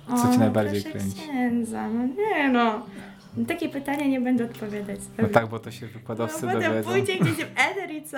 Co 0.08 0.14
O, 0.30 0.32
cię 0.34 0.38
najbardziej 0.40 0.84
kręci? 0.84 1.22
Księdza, 1.22 1.90
no 1.90 2.06
nie 2.06 2.50
no. 2.50 2.86
Na 3.38 3.46
takie 3.46 3.70
pytania 3.70 4.08
nie 4.08 4.22
będę 4.22 4.46
odpowiadać. 4.46 5.00
No 5.18 5.28
tak, 5.28 5.48
bo 5.48 5.60
to 5.60 5.72
się 5.72 5.88
wykładowcy 5.88 6.46
no, 6.46 6.54
dowiedzą. 6.54 6.92
pójdzie 6.92 7.18
gdzieś 7.18 7.36
w 7.36 7.52
eter 7.56 7.92
i 7.92 8.04
co? 8.04 8.18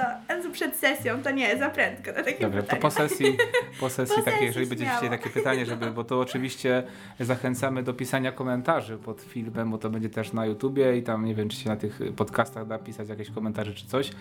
Przed 0.54 0.76
sesją, 0.76 1.22
to 1.24 1.32
nie, 1.32 1.58
za 1.58 1.70
prędko 1.70 2.12
na 2.12 2.24
takie 2.24 2.40
Dobrze, 2.40 2.58
to 2.58 2.64
pytania. 2.64 2.82
po 2.82 2.92
sesji, 2.92 3.38
po 3.80 3.90
sesji 3.90 4.16
Po 4.16 4.22
takie, 4.22 4.32
sesji 4.32 4.46
jeżeli 4.46 4.66
będziecie 4.66 4.90
śmiało. 4.92 4.98
chcieli 4.98 5.18
takie 5.18 5.30
pytanie, 5.30 5.66
żeby, 5.66 5.92
bo 5.92 6.04
to 6.04 6.20
oczywiście 6.20 6.84
zachęcamy 7.20 7.84
do 7.84 7.94
pisania 7.94 8.32
komentarzy 8.32 8.98
pod 8.98 9.22
filmem, 9.22 9.72
bo 9.72 9.78
to 9.78 9.90
będzie 9.90 10.10
też 10.10 10.34
na 10.34 10.46
YouTubie 10.46 10.98
i 10.98 11.04
tam 11.04 11.26
nie 11.26 11.36
wiem, 11.36 11.50
czy 11.50 11.58
się 11.58 11.70
na 11.70 11.76
tych 11.76 12.00
podcastach 12.16 12.68
da 12.68 12.80
pisać 12.80 13.10
jakieś 13.10 13.30
komentarze 13.32 13.74
czy 13.74 13.88
coś, 13.88 14.12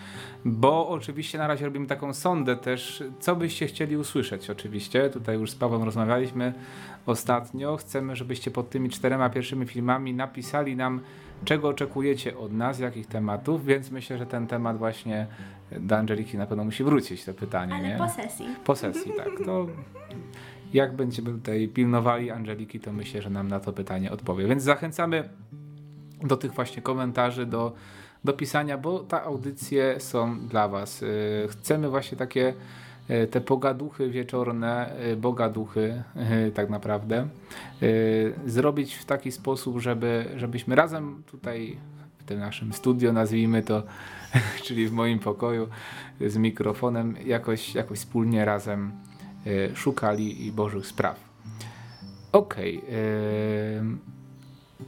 bo 0.45 0.89
oczywiście 0.89 1.37
na 1.37 1.47
razie 1.47 1.65
robimy 1.65 1.87
taką 1.87 2.13
sondę 2.13 2.55
też, 2.55 3.03
co 3.19 3.35
byście 3.35 3.67
chcieli 3.67 3.97
usłyszeć 3.97 4.49
oczywiście, 4.49 5.09
tutaj 5.09 5.35
już 5.39 5.51
z 5.51 5.55
Pawłem 5.55 5.83
rozmawialiśmy 5.83 6.53
ostatnio, 7.05 7.77
chcemy, 7.77 8.15
żebyście 8.15 8.51
pod 8.51 8.69
tymi 8.69 8.89
czterema 8.89 9.29
pierwszymi 9.29 9.65
filmami 9.65 10.13
napisali 10.13 10.75
nam, 10.85 11.01
czego 11.45 11.67
oczekujecie 11.69 12.37
od 12.37 12.53
nas, 12.53 12.79
jakich 12.79 13.07
tematów, 13.07 13.65
więc 13.65 13.91
myślę, 13.91 14.17
że 14.17 14.25
ten 14.25 14.47
temat 14.47 14.77
właśnie 14.77 15.27
do 15.79 15.97
Angeliki 15.97 16.37
na 16.37 16.45
pewno 16.45 16.63
musi 16.63 16.83
wrócić, 16.83 17.25
to 17.25 17.33
pytanie, 17.33 17.73
Ale 17.73 17.87
nie? 17.87 17.97
po 17.97 18.09
sesji. 18.09 18.45
Po 18.63 18.75
sesji, 18.75 19.11
tak. 19.17 19.45
To 19.45 19.67
jak 20.73 20.95
będziemy 20.95 21.31
tutaj 21.31 21.67
pilnowali 21.67 22.31
Angeliki, 22.31 22.79
to 22.79 22.93
myślę, 22.93 23.21
że 23.21 23.29
nam 23.29 23.47
na 23.47 23.59
to 23.59 23.73
pytanie 23.73 24.11
odpowie. 24.11 24.47
Więc 24.47 24.63
zachęcamy 24.63 25.29
do 26.23 26.37
tych 26.37 26.51
właśnie 26.51 26.81
komentarzy, 26.81 27.45
do, 27.45 27.73
do 28.23 28.33
pisania, 28.33 28.77
bo 28.77 28.99
te 28.99 29.21
audycje 29.21 29.99
są 29.99 30.47
dla 30.47 30.67
Was. 30.67 31.01
Yy, 31.01 31.07
Chcemy 31.49 31.89
właśnie 31.89 32.17
takie 32.17 32.53
te 33.31 33.41
pogaduchy 33.41 34.09
wieczorne, 34.09 34.95
yy, 35.09 35.17
bogaduchy 35.17 36.03
yy, 36.15 36.51
tak 36.51 36.69
naprawdę, 36.69 37.27
zrobić 38.45 38.95
w 38.95 39.05
taki 39.05 39.31
sposób, 39.31 39.79
żeby, 39.79 40.25
żebyśmy 40.35 40.75
razem 40.75 41.23
tutaj 41.31 41.77
w 42.17 42.23
tym 42.23 42.39
naszym 42.39 42.73
studio, 42.73 43.13
nazwijmy 43.13 43.63
to, 43.63 43.83
czyli 44.65 44.87
w 44.87 44.91
moim 44.91 45.19
pokoju 45.19 45.67
z 46.27 46.37
mikrofonem, 46.37 47.15
jakoś, 47.25 47.75
jakoś 47.75 47.99
wspólnie 47.99 48.45
razem 48.45 48.91
szukali 49.73 50.45
i 50.45 50.51
Bożych 50.51 50.87
spraw. 50.87 51.19
Okej. 52.31 52.81
ym, 53.79 53.99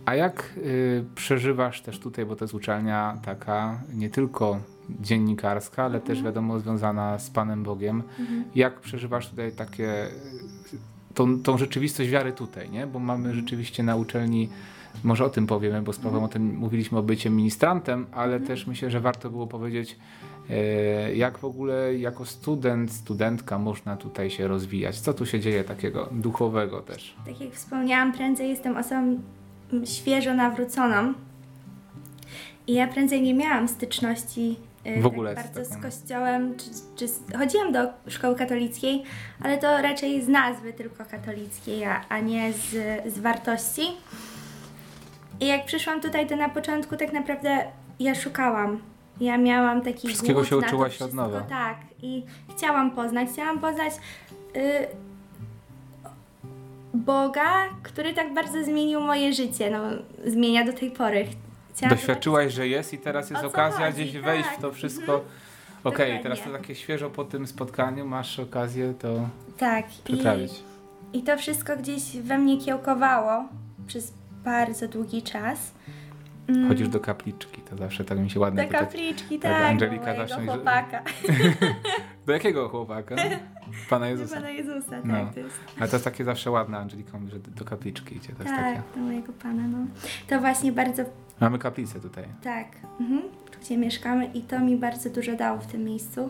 a 0.05 0.15
jak 0.15 0.53
przeżywasz 1.15 1.81
też 1.81 1.99
tutaj, 1.99 2.25
bo 2.25 2.35
to 2.35 2.45
jest 2.45 2.53
uczelnia 2.53 3.19
taka 3.25 3.81
nie 3.93 4.09
tylko 4.09 4.59
dziennikarska, 4.89 5.83
ale 5.83 5.99
też 5.99 6.23
wiadomo 6.23 6.59
związana 6.59 7.19
z 7.19 7.29
Panem 7.29 7.63
Bogiem. 7.63 8.03
Jak 8.55 8.79
przeżywasz 8.79 9.29
tutaj 9.29 9.51
takie 9.51 10.07
tą, 11.13 11.39
tą 11.39 11.57
rzeczywistość 11.57 12.09
wiary 12.09 12.31
tutaj, 12.31 12.69
nie? 12.69 12.87
Bo 12.87 12.99
mamy 12.99 13.33
rzeczywiście 13.33 13.83
na 13.83 13.95
uczelni 13.95 14.49
może 15.03 15.25
o 15.25 15.29
tym 15.29 15.47
powiemy, 15.47 15.81
bo 15.81 15.93
z 15.93 15.97
Pawłem 15.97 16.23
o 16.23 16.27
tym 16.27 16.57
mówiliśmy 16.57 16.97
o 16.97 17.03
bycie 17.03 17.29
ministrantem, 17.29 18.05
ale 18.11 18.39
też 18.39 18.67
myślę, 18.67 18.91
że 18.91 18.99
warto 18.99 19.29
było 19.29 19.47
powiedzieć, 19.47 19.95
e, 20.49 21.15
jak 21.15 21.37
w 21.37 21.45
ogóle 21.45 21.97
jako 21.97 22.25
student, 22.25 22.91
studentka 22.91 23.59
można 23.59 23.97
tutaj 23.97 24.29
się 24.29 24.47
rozwijać. 24.47 24.99
Co 24.99 25.13
tu 25.13 25.25
się 25.25 25.39
dzieje 25.39 25.63
takiego 25.63 26.09
duchowego 26.11 26.81
też? 26.81 27.15
Tak 27.25 27.41
jak 27.41 27.51
wspomniałam, 27.51 28.13
prędzej 28.13 28.49
jestem 28.49 28.77
osobą 28.77 29.19
świeżo 29.85 30.33
nawróconą. 30.33 31.13
I 32.67 32.73
ja 32.73 32.87
prędzej 32.87 33.21
nie 33.21 33.33
miałam 33.33 33.67
styczności 33.67 34.55
W 35.01 35.05
ogóle 35.05 35.35
tak 35.35 35.45
bardzo 35.45 35.65
z 35.65 35.77
kościołem, 35.77 36.57
czy, 36.57 36.65
czy 36.95 37.07
z, 37.07 37.19
chodziłam 37.37 37.71
do 37.71 37.79
szkoły 38.07 38.35
katolickiej, 38.35 39.03
ale 39.43 39.57
to 39.57 39.81
raczej 39.81 40.21
z 40.23 40.27
nazwy 40.27 40.73
tylko 40.73 41.05
katolickiej, 41.05 41.85
a, 41.85 42.05
a 42.09 42.19
nie 42.19 42.53
z, 42.53 42.69
z 43.13 43.19
wartości. 43.19 43.81
I 45.39 45.47
jak 45.47 45.65
przyszłam 45.65 46.01
tutaj, 46.01 46.27
to 46.27 46.35
na 46.35 46.49
początku 46.49 46.97
tak 46.97 47.13
naprawdę 47.13 47.57
ja 47.99 48.15
szukałam. 48.15 48.81
Ja 49.19 49.37
miałam 49.37 49.81
taki 49.81 50.07
Wszystkiego 50.07 50.39
głód 50.39 50.49
się 50.49 50.57
uczyłaś 50.57 51.01
od 51.01 51.13
nowa. 51.13 51.41
Tak. 51.41 51.77
I 52.01 52.23
chciałam 52.57 52.91
poznać, 52.91 53.29
chciałam 53.29 53.59
poznać 53.59 53.93
y, 54.55 54.87
Boga, 56.93 57.63
który 57.83 58.13
tak 58.13 58.33
bardzo 58.33 58.63
zmienił 58.63 59.01
moje 59.01 59.33
życie. 59.33 59.71
No, 59.71 59.79
zmienia 60.25 60.65
do 60.65 60.73
tej 60.73 60.91
pory. 60.91 61.27
Chciałam 61.77 61.95
Doświadczyłaś, 61.95 62.53
że 62.53 62.67
jest 62.67 62.93
i 62.93 62.97
teraz 62.97 63.29
jest 63.29 63.43
okazja 63.43 63.85
chodzi, 63.91 64.05
gdzieś 64.05 64.21
wejść 64.21 64.49
tak, 64.49 64.57
w 64.57 64.61
to 64.61 64.71
wszystko. 64.71 65.13
mhm. 65.13 65.21
Okej, 65.83 65.91
Dokładnie. 66.07 66.23
teraz 66.23 66.41
to 66.43 66.51
takie 66.51 66.75
świeżo 66.75 67.09
po 67.09 67.23
tym 67.25 67.47
spotkaniu 67.47 68.05
masz 68.05 68.39
okazję 68.39 68.93
to 68.99 69.29
Tak. 69.57 69.85
przetrawić. 70.03 70.51
I, 71.13 71.19
I 71.19 71.23
to 71.23 71.37
wszystko 71.37 71.77
gdzieś 71.77 72.17
we 72.17 72.37
mnie 72.37 72.57
kiełkowało 72.57 73.43
przez 73.87 74.13
bardzo 74.43 74.87
długi 74.87 75.21
czas. 75.23 75.71
Chodzisz 76.67 76.89
do 76.89 76.99
kapliczki, 76.99 77.61
to 77.61 77.77
zawsze 77.77 78.05
tak 78.05 78.19
mi 78.19 78.29
się 78.29 78.39
ładnie 78.39 78.63
Do 78.63 78.69
kapliczki, 78.71 79.39
tak, 79.39 79.51
tak, 79.51 79.63
Angelika 79.71 80.11
do 80.13 80.17
zawsze 80.27 80.41
mi- 80.41 80.47
chłopaka. 80.47 81.01
Do 82.25 82.33
jakiego 82.33 82.69
chłopaka? 82.69 83.15
Pana 83.89 84.07
Jezusa. 84.07 84.35
Pana 84.35 84.49
Jezusa, 84.49 84.89
tak, 84.89 85.05
No. 85.05 85.31
to 85.33 85.39
jest. 85.39 85.55
A 85.79 85.87
to 85.87 85.95
jest 85.95 86.05
takie 86.05 86.23
zawsze 86.23 86.51
ładne, 86.51 86.77
Angelika 86.77 87.19
mówi, 87.19 87.31
że 87.31 87.39
do 87.39 87.65
kapliczki 87.65 88.15
idzie. 88.17 88.33
To 88.33 88.43
jest 88.43 88.55
Tak, 88.55 88.65
takie. 88.75 88.81
do 88.95 89.01
mojego 89.01 89.33
Pana, 89.33 89.67
no. 89.67 89.77
To 90.27 90.39
właśnie 90.39 90.71
bardzo 90.71 91.03
Mamy 91.39 91.59
kaplicę 91.59 91.99
tutaj. 91.99 92.23
Tak, 92.43 92.67
mhm. 92.99 93.21
tu 93.51 93.59
gdzie 93.59 93.77
mieszkamy 93.77 94.25
i 94.25 94.41
to 94.41 94.59
mi 94.59 94.75
bardzo 94.77 95.09
dużo 95.09 95.35
dało 95.35 95.59
w 95.59 95.67
tym 95.67 95.83
miejscu. 95.83 96.29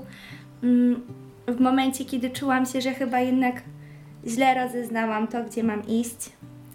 Mm, 0.63 1.01
W 1.47 1.59
momencie, 1.59 2.05
kiedy 2.05 2.29
czułam 2.29 2.65
się, 2.65 2.81
że 2.81 2.93
chyba 2.93 3.19
jednak 3.19 3.55
źle 4.27 4.55
rozeznałam 4.65 5.27
to, 5.27 5.43
gdzie 5.43 5.63
mam 5.63 5.88
iść, 5.88 6.31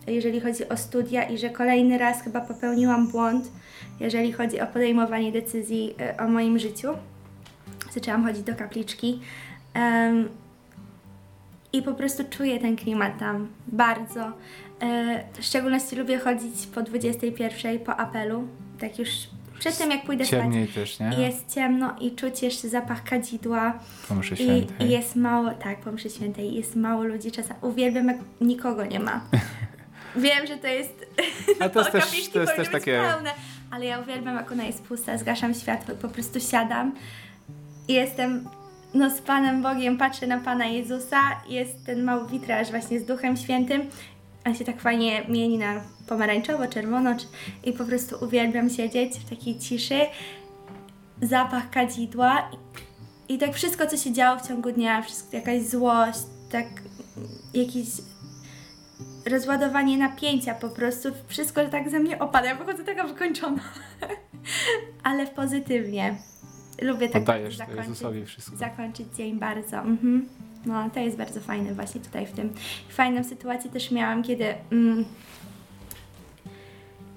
jeżeli 0.06 0.40
chodzi 0.40 0.68
o 0.68 0.76
studia 0.76 1.22
i 1.22 1.38
że 1.38 1.50
kolejny 1.50 1.98
raz 1.98 2.22
chyba 2.22 2.40
popełniłam 2.40 3.08
błąd, 3.08 3.52
jeżeli 4.00 4.32
chodzi 4.32 4.60
o 4.60 4.66
podejmowanie 4.66 5.32
decyzji 5.32 5.94
e, 6.00 6.16
o 6.16 6.28
moim 6.28 6.58
życiu. 6.58 6.88
Zaczęłam 7.94 8.24
chodzić 8.24 8.42
do 8.42 8.54
kapliczki. 8.54 9.20
Em, 9.74 10.28
i 11.72 11.82
po 11.82 11.94
prostu 11.94 12.24
czuję 12.30 12.60
ten 12.60 12.76
klimat 12.76 13.18
tam 13.18 13.48
bardzo. 13.66 14.32
E, 14.80 15.24
w 15.40 15.44
szczególności 15.44 15.96
lubię 15.96 16.18
chodzić 16.18 16.66
po 16.74 16.82
21 16.82 17.78
po 17.78 17.96
apelu, 17.96 18.48
tak 18.80 18.98
już 18.98 19.08
przed 19.58 19.78
tym 19.78 19.90
jak 19.90 20.04
pójdę 20.04 20.26
Ciemniej 20.26 20.68
też, 20.68 21.00
nie? 21.00 21.06
spać. 21.06 21.18
I 21.18 21.22
jest 21.22 21.54
ciemno 21.54 21.96
i 22.00 22.10
czuć 22.12 22.42
jeszcze 22.42 22.68
zapach 22.68 23.04
kadzidła 23.04 23.78
Po 24.08 24.14
mszy 24.14 24.34
i, 24.34 24.36
świętej. 24.36 24.86
i 24.86 24.90
jest 24.90 25.16
mało, 25.16 25.50
tak, 25.50 25.80
po 25.80 25.92
mszy 25.92 26.10
świętej 26.10 26.54
jest 26.54 26.76
mało 26.76 27.04
ludzi 27.04 27.32
czasem. 27.32 27.56
Uwielbiam 27.60 28.08
jak 28.08 28.16
nikogo 28.40 28.86
nie 28.86 29.00
ma. 29.00 29.20
Wiem, 30.16 30.46
że 30.46 30.56
to 30.56 30.66
jest 30.66 31.06
A 31.60 31.68
to 31.68 31.80
jest 31.80 31.92
też, 32.10 32.28
to 32.28 32.40
jest 32.40 32.56
też 32.56 32.68
takie... 32.68 33.02
pełne, 33.10 33.30
ale 33.70 33.84
ja 33.84 34.00
uwielbiam 34.00 34.36
jak 34.36 34.52
ona 34.52 34.64
jest 34.64 34.82
pusta, 34.82 35.18
zgaszam 35.18 35.54
światło 35.54 35.94
i 35.94 35.96
po 35.96 36.08
prostu 36.08 36.40
siadam. 36.40 36.94
I 37.88 37.92
jestem 37.92 38.48
no 38.94 39.10
z 39.10 39.20
Panem 39.20 39.62
Bogiem, 39.62 39.98
patrzę 39.98 40.26
na 40.26 40.38
Pana 40.38 40.66
Jezusa, 40.66 41.20
jest 41.48 41.86
ten 41.86 42.02
mały 42.02 42.28
witraż 42.28 42.70
właśnie 42.70 43.00
z 43.00 43.04
Duchem 43.04 43.36
Świętym, 43.36 43.82
on 44.46 44.54
się 44.54 44.64
tak 44.64 44.80
fajnie 44.80 45.24
mieni 45.28 45.58
na 45.58 45.80
pomarańczowo, 46.08 46.66
czerwono 46.66 47.14
i 47.64 47.72
po 47.72 47.84
prostu 47.84 48.24
uwielbiam 48.24 48.70
siedzieć 48.70 49.18
w 49.18 49.30
takiej 49.30 49.58
ciszy, 49.58 50.00
zapach 51.22 51.70
kadzidła 51.70 52.50
i, 53.28 53.34
i 53.34 53.38
tak 53.38 53.54
wszystko, 53.54 53.86
co 53.86 53.96
się 53.96 54.12
działo 54.12 54.38
w 54.38 54.48
ciągu 54.48 54.72
dnia, 54.72 55.02
wszystko, 55.02 55.36
jakaś 55.36 55.62
złość, 55.62 56.18
tak 56.50 56.66
jakiś 57.54 57.88
rozładowanie 59.26 59.98
napięcia 59.98 60.54
po 60.54 60.68
prostu, 60.68 61.08
wszystko 61.26 61.68
tak 61.68 61.90
ze 61.90 62.00
mnie 62.00 62.18
opada, 62.18 62.48
ja 62.48 62.54
wychodzę 62.54 62.84
taka 62.84 63.04
wykończona, 63.04 63.62
ale 65.04 65.26
pozytywnie. 65.26 66.14
Lubię 66.82 67.08
tak 67.08 67.22
Oddajesz 67.22 67.56
zakończyć, 67.56 68.44
zakończyć 68.54 69.06
dzień 69.16 69.38
bardzo. 69.38 69.76
Mhm. 69.76 70.28
No, 70.66 70.90
to 70.90 71.00
jest 71.00 71.16
bardzo 71.16 71.40
fajne 71.40 71.74
właśnie 71.74 72.00
tutaj 72.00 72.26
w 72.26 72.32
tym. 72.32 72.54
Fajną 72.88 73.24
sytuację 73.24 73.70
też 73.70 73.90
miałam, 73.90 74.22
kiedy 74.22 74.54
mm, 74.72 75.04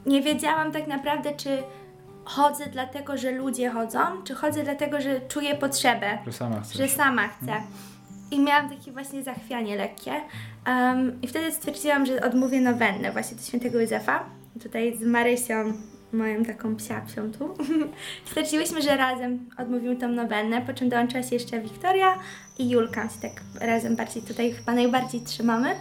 nie 0.05 0.21
wiedziałam 0.21 0.71
tak 0.71 0.87
naprawdę, 0.87 1.33
czy 1.35 1.63
chodzę 2.25 2.65
dlatego, 2.71 3.17
że 3.17 3.31
ludzie 3.31 3.69
chodzą, 3.69 3.99
czy 4.23 4.35
chodzę 4.35 4.63
dlatego, 4.63 5.01
że 5.01 5.21
czuję 5.21 5.55
potrzebę 5.55 6.17
Że 6.25 6.33
sama 6.33 6.61
chcesz. 6.61 6.77
że 6.77 6.87
sama 6.87 7.27
chcę. 7.27 7.61
I 8.31 8.39
miałam 8.39 8.69
takie 8.69 8.91
właśnie 8.91 9.23
zachwianie 9.23 9.75
lekkie. 9.75 10.11
Um, 10.67 11.21
I 11.21 11.27
wtedy 11.27 11.51
stwierdziłam, 11.51 12.05
że 12.05 12.21
odmówię 12.21 12.61
nowennę 12.61 13.11
właśnie 13.11 13.37
do 13.37 13.43
świętego 13.43 13.79
Józefa. 13.79 14.23
Tutaj 14.63 14.97
z 14.97 15.01
Marysią, 15.01 15.73
moją 16.13 16.45
taką 16.45 16.75
psiapsią 16.75 17.31
tu. 17.31 17.55
Stwierdziłyśmy, 18.27 18.81
że 18.81 18.97
razem 18.97 19.49
odmówimy 19.57 19.95
tą 19.95 20.07
nowennę, 20.07 20.61
po 20.61 20.73
czym 20.73 20.89
dołączyła 20.89 21.23
się 21.23 21.35
jeszcze 21.35 21.61
Wiktoria 21.61 22.19
i 22.59 22.69
Julka. 22.69 23.03
Się 23.03 23.19
tak 23.21 23.31
razem 23.61 23.95
bardziej 23.95 24.23
tutaj 24.23 24.51
chyba 24.51 24.73
najbardziej 24.73 25.21
trzymamy. 25.21 25.75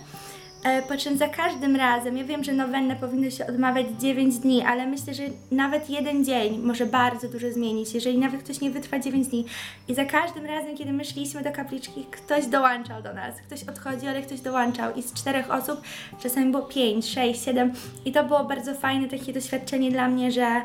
E, 0.65 0.83
Po 0.83 0.97
czym 0.97 1.17
za 1.17 1.29
każdym 1.29 1.77
razem, 1.77 2.17
ja 2.17 2.25
wiem, 2.25 2.45
że 2.45 2.53
nowennę 2.53 2.97
powinno 2.97 3.31
się 3.31 3.47
odmawiać 3.47 3.87
9 3.99 4.39
dni, 4.39 4.63
ale 4.63 4.87
myślę, 4.87 5.15
że 5.15 5.23
nawet 5.51 5.91
jeden 5.91 6.25
dzień 6.25 6.59
może 6.59 6.87
bardzo 6.87 7.29
dużo 7.29 7.53
zmienić, 7.53 7.95
jeżeli 7.95 8.19
nawet 8.19 8.43
ktoś 8.43 8.61
nie 8.61 8.71
wytrwa 8.71 8.99
9 8.99 9.29
dni. 9.29 9.45
I 9.89 9.95
za 9.95 10.05
każdym 10.05 10.47
razem, 10.47 10.77
kiedy 10.77 10.93
my 10.93 11.05
szliśmy 11.05 11.43
do 11.43 11.53
kapliczki, 11.53 12.07
ktoś 12.11 12.47
dołączał 12.47 13.03
do 13.03 13.15
nas. 13.15 13.35
Ktoś 13.47 13.65
odchodził, 13.65 14.09
ale 14.09 14.23
ktoś 14.23 14.41
dołączał. 14.41 14.95
I 14.95 15.03
z 15.03 15.13
czterech 15.13 15.51
osób 15.51 15.81
czasami 16.23 16.51
było 16.51 16.63
5, 16.63 17.07
6, 17.07 17.45
7. 17.45 17.73
I 18.05 18.13
to 18.13 18.25
było 18.25 18.45
bardzo 18.45 18.75
fajne 18.75 19.09
takie 19.09 19.33
doświadczenie 19.33 19.91
dla 19.91 20.09
mnie, 20.09 20.33
że, 20.33 20.63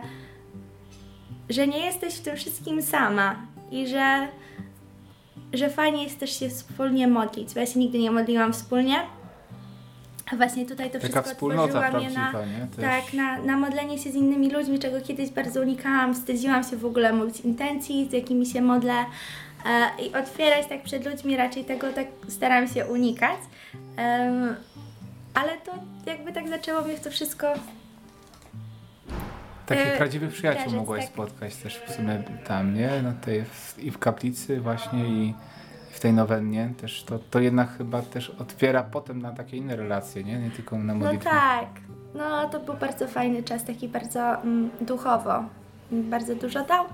że 1.49 1.67
nie 1.67 1.79
jesteś 1.85 2.13
w 2.13 2.21
tym 2.21 2.35
wszystkim 2.35 2.81
sama. 2.81 3.35
I 3.71 3.87
że, 3.87 4.27
że 5.53 5.69
fajnie 5.69 6.03
jest 6.03 6.19
też 6.19 6.39
się 6.39 6.49
wspólnie 6.49 7.07
modlić, 7.07 7.53
bo 7.53 7.59
ja 7.59 7.65
się 7.65 7.79
nigdy 7.79 7.99
nie 7.99 8.11
modliłam 8.11 8.53
wspólnie. 8.53 9.18
Właśnie 10.37 10.65
tutaj 10.65 10.91
to 10.91 10.99
Taka 10.99 11.21
wszystko 11.21 11.45
otworzyła 11.45 11.91
mnie 11.91 12.09
na, 12.09 12.33
tak, 12.81 13.13
na, 13.13 13.37
na 13.37 13.57
modlenie 13.57 13.97
się 13.97 14.11
z 14.11 14.15
innymi 14.15 14.51
ludźmi, 14.51 14.79
czego 14.79 15.01
kiedyś 15.01 15.29
bardzo 15.29 15.61
unikałam. 15.61 16.13
Wstydziłam 16.13 16.63
się 16.63 16.77
w 16.77 16.85
ogóle 16.85 17.13
mówić 17.13 17.39
intencji, 17.39 18.07
z 18.09 18.13
jakimi 18.13 18.45
się 18.45 18.61
modlę 18.61 18.93
e, 19.65 20.03
i 20.03 20.13
otwierać 20.13 20.67
tak 20.67 20.83
przed 20.83 21.05
ludźmi, 21.05 21.37
raczej 21.37 21.65
tego 21.65 21.93
tak 21.93 22.07
staram 22.27 22.67
się 22.67 22.85
unikać. 22.85 23.39
Ale 25.33 25.57
to 25.65 25.71
jakby 26.05 26.33
tak 26.33 26.49
zaczęło 26.49 26.81
mnie 26.81 26.97
w 26.97 26.99
to 26.99 27.11
wszystko 27.11 27.53
Takich 29.65 29.87
e, 29.87 29.97
prawdziwych 29.97 30.33
przyjaciół 30.33 30.73
mogłaś 30.73 31.03
tak. 31.03 31.13
spotkać 31.13 31.55
też 31.55 31.81
w 31.87 31.91
sumie 31.91 32.23
tam, 32.47 32.73
nie? 32.73 32.89
No 33.03 33.13
tej, 33.25 33.43
I 33.77 33.91
w 33.91 33.97
kaplicy 33.97 34.59
właśnie 34.59 35.05
i 35.05 35.33
w 35.99 36.01
tej 36.01 36.13
nowennie 36.13 36.69
też 36.81 37.03
to, 37.03 37.19
to 37.31 37.39
jednak 37.39 37.77
chyba 37.77 38.01
też 38.01 38.29
otwiera 38.29 38.83
potem 38.83 39.21
na 39.21 39.31
takie 39.31 39.57
inne 39.57 39.75
relacje, 39.75 40.23
nie? 40.23 40.39
Nie 40.39 40.49
tylko 40.51 40.77
na 40.77 40.93
No 40.93 40.99
modlitwę. 40.99 41.29
tak, 41.29 41.67
no 42.15 42.49
to 42.49 42.59
był 42.59 42.73
bardzo 42.75 43.07
fajny 43.07 43.43
czas, 43.43 43.65
taki 43.65 43.87
bardzo 43.87 44.41
mm, 44.41 44.69
duchowo. 44.81 45.43
Bardzo 45.91 46.35
dużo 46.35 46.63
dał. 46.65 46.85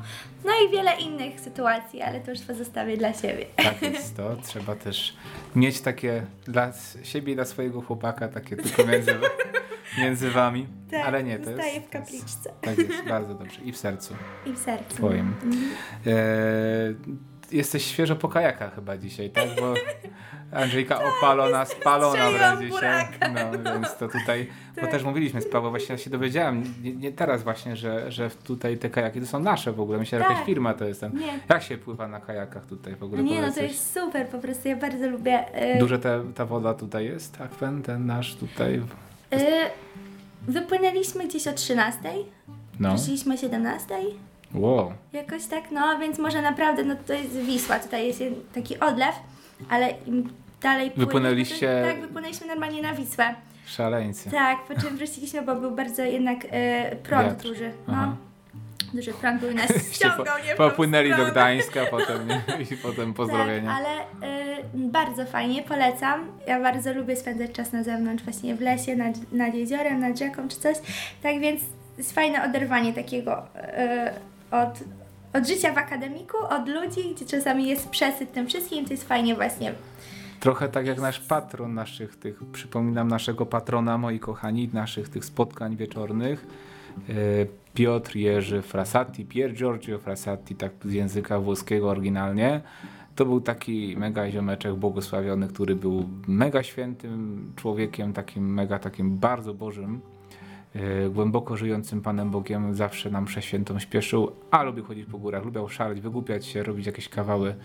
No 0.46 0.52
i 0.68 0.72
wiele 0.72 0.96
innych 0.96 1.40
sytuacji, 1.40 2.02
ale 2.02 2.20
to 2.22 2.32
już 2.32 2.42
pozostawię 2.42 2.98
dla 2.98 3.14
siebie. 3.14 3.46
Tak 3.56 3.82
jest 3.82 4.18
to. 4.18 4.36
Trzeba 4.44 4.76
też 4.76 5.18
mieć 5.56 5.82
takie 5.82 6.24
dla 6.46 6.72
siebie 7.04 7.34
i 7.34 7.36
dla 7.36 7.46
swojego 7.46 7.82
chłopaka, 7.82 8.28
takie 8.28 8.56
tylko 8.56 8.86
między, 8.86 9.12
między 10.02 10.32
wami. 10.32 10.68
Tak, 10.92 11.06
Ale 11.08 11.24
nie, 11.24 11.40
to 11.40 11.50
jest... 11.52 11.88
w 11.88 11.90
kapliczce 11.90 12.54
Tak 12.62 12.78
jest, 12.78 13.04
bardzo 13.10 13.34
dobrze. 13.34 13.62
I 13.62 13.72
w 13.72 13.78
sercu 13.78 14.14
i 14.46 14.54
w 14.54 14.58
sercu. 14.58 14.96
twoim. 14.96 15.34
Mhm. 15.44 15.64
E, 16.08 16.12
jesteś 17.52 17.86
świeżo 17.86 18.16
po 18.16 18.30
kajakach 18.30 18.76
chyba 18.76 18.98
dzisiaj, 18.98 19.30
tak? 19.30 19.48
Bo 19.60 19.74
Andrzejka 20.62 21.00
opalona, 21.04 21.66
spalona 21.66 22.32
wręcz 22.32 22.72
dzisiaj. 22.74 23.06
No, 23.34 23.72
więc 23.74 23.98
to 23.98 24.08
tutaj, 24.08 24.48
bo 24.76 24.82
Tak. 24.82 24.92
też 24.92 25.04
mówiliśmy 25.04 25.42
z 25.42 25.50
Pawłem, 25.50 25.72
właśnie 25.72 25.94
ja 25.94 25.98
się 26.00 26.10
dowiedziałem, 26.10 26.64
nie, 26.84 26.92
nie 26.96 27.12
teraz 27.12 27.44
właśnie, 27.44 27.76
że, 27.76 28.12
że 28.12 28.30
tutaj 28.30 28.78
te 28.78 28.90
kajaki 28.90 29.20
to 29.22 29.26
są 29.28 29.40
nasze 29.40 29.72
w 29.72 29.80
ogóle. 29.80 29.98
Myślę, 29.98 30.18
że 30.20 30.24
jakaś 30.24 30.38
Tak. 30.38 30.46
firma 30.46 30.74
to 30.74 30.86
jest 30.86 31.00
ten. 31.02 31.18
Nie. 31.20 31.40
Jak 31.50 31.64
się 31.64 31.78
pływa 31.78 32.08
na 32.08 32.20
kajakach 32.20 32.66
tutaj 32.66 32.96
w 32.96 33.04
ogóle? 33.04 33.24
Nie 33.24 33.42
no, 33.42 33.52
to 33.52 33.62
jest 33.62 33.94
super, 33.94 34.28
po 34.28 34.38
prostu 34.38 34.68
ja 34.68 34.76
bardzo 34.76 35.10
lubię. 35.10 35.46
y, 35.76 35.80
Duża 35.80 35.98
ta, 35.98 36.10
ta 36.36 36.46
woda 36.46 36.74
tutaj 36.74 37.06
jest, 37.06 37.42
akwen, 37.42 37.84
ten 37.84 38.06
nasz 38.06 38.36
tutaj. 38.36 38.76
y, 38.76 39.38
wypłynęliśmy 40.48 41.28
gdzieś 41.28 41.48
o 41.48 41.54
13, 41.54 42.00
No. 42.80 42.90
wróciliśmy 42.90 43.34
o 43.34 43.38
17. 43.38 43.96
Wow. 44.56 44.94
Jakoś 45.14 45.46
tak, 45.46 45.72
no 45.72 46.00
więc 46.00 46.20
może 46.20 46.42
naprawdę, 46.42 46.84
no 46.84 46.96
to 47.08 47.14
jest 47.14 47.36
Wisła, 47.38 47.80
tutaj 47.80 48.08
jest 48.08 48.24
taki 48.54 48.80
odlew, 48.80 49.16
ale 49.70 49.90
im 50.08 50.30
dalej 50.62 50.92
Wypłynęliście- 50.98 51.82
To, 51.82 51.88
tak, 51.92 52.02
wypłynęliśmy 52.02 52.48
normalnie 52.48 52.82
na 52.82 52.94
Wisłę. 52.94 53.36
Szaleńcy. 53.66 54.32
Tak, 54.32 54.58
po 54.64 54.82
czym 54.82 54.98
wróciliśmy, 54.98 55.42
bo 55.42 55.56
był 55.56 55.72
bardzo 55.72 56.04
jednak 56.04 56.38
e, 56.52 56.96
prąd 56.96 57.28
Wiatr. 57.28 57.44
duży. 57.48 57.72
Aha. 57.88 58.06
No. 58.06 58.18
Duży 58.94 59.14
prąd 59.14 59.42
był 59.42 59.54
nas 59.54 59.68
ściągał, 59.96 60.36
nie 60.48 60.56
Popłynęli 60.56 61.10
do. 61.10 61.26
Gdańska 61.26 61.86
potem 61.92 62.28
nie? 62.28 62.42
i 62.72 62.78
potem 62.78 63.14
pozdrowienia. 63.14 63.70
Tak, 63.78 63.78
ale 63.86 64.02
y, 64.60 64.64
bardzo 64.74 65.26
fajnie, 65.26 65.64
polecam. 65.64 66.28
Ja 66.48 66.62
bardzo 66.62 66.94
lubię 66.94 67.16
spędzać 67.16 67.52
czas 67.52 67.72
na 67.74 67.84
zewnątrz, 67.84 68.24
właśnie 68.24 68.56
w 68.56 68.62
lesie, 68.62 68.96
nad, 68.96 69.32
nad 69.32 69.54
jeziorem, 69.54 70.00
nad 70.00 70.20
rzeką 70.20 70.48
czy 70.48 70.58
coś. 70.60 70.78
Tak 71.24 71.40
więc 71.40 71.62
jest 71.98 72.14
fajne 72.14 72.44
oderwanie 72.44 72.94
takiego 72.94 73.38
y, 73.42 74.35
od, 74.62 74.80
od 75.34 75.48
życia 75.48 75.74
w 75.74 75.78
akademiku, 75.78 76.38
od 76.50 76.68
ludzi, 76.68 77.16
gdzie 77.16 77.26
czasami 77.26 77.68
jest 77.68 77.90
przesyt 77.90 78.34
tym 78.34 78.48
wszystkim, 78.48 78.86
to 78.86 78.94
jest 78.94 79.08
fajnie 79.08 79.36
właśnie. 79.36 79.74
Trochę 80.40 80.70
tak 80.70 80.86
jak 80.86 81.02
nasz 81.02 81.20
patron 81.20 81.74
naszych 81.74 82.16
tych, 82.16 82.44
przypominam 82.52 83.08
naszego 83.08 83.46
patrona, 83.46 83.98
moi 83.98 84.20
kochani, 84.20 84.70
naszych 84.74 85.10
tych 85.10 85.26
spotkań 85.26 85.76
wieczornych. 85.76 86.48
e, 87.10 87.14
Piotr 87.74 88.16
Jerzy 88.16 88.62
Frassati, 88.62 89.26
Pier 89.26 89.54
Giorgio 89.54 90.00
Frassati, 90.00 90.56
tak 90.56 90.72
z 90.86 90.94
języka 90.94 91.40
włoskiego 91.40 91.90
oryginalnie. 91.90 92.62
To 93.16 93.26
był 93.26 93.42
taki 93.42 93.96
mega 93.98 94.32
ziomeczek 94.32 94.76
błogosławiony, 94.76 95.48
który 95.48 95.76
był 95.76 96.10
mega 96.28 96.64
świętym 96.64 97.52
człowiekiem, 97.56 98.14
takim 98.14 98.54
mega 98.54 98.80
takim 98.80 99.18
bardzo 99.18 99.54
bożym. 99.54 100.02
Y, 100.76 101.10
głęboko 101.10 101.58
żyjącym 101.58 102.02
Panem 102.02 102.32
Bogiem 102.32 102.76
zawsze 102.76 103.10
nam 103.10 103.26
przeświętą 103.26 103.80
śpieszył, 103.80 104.32
a 104.52 104.64
lubię 104.64 104.82
chodzić 104.84 105.06
po 105.06 105.18
górach, 105.18 105.46
lubię 105.46 105.70
szaleć, 105.70 106.02
wygłupiać 106.02 106.46
się, 106.46 106.64
robić 106.64 106.86
jakieś 106.86 107.10
kawały. 107.10 107.56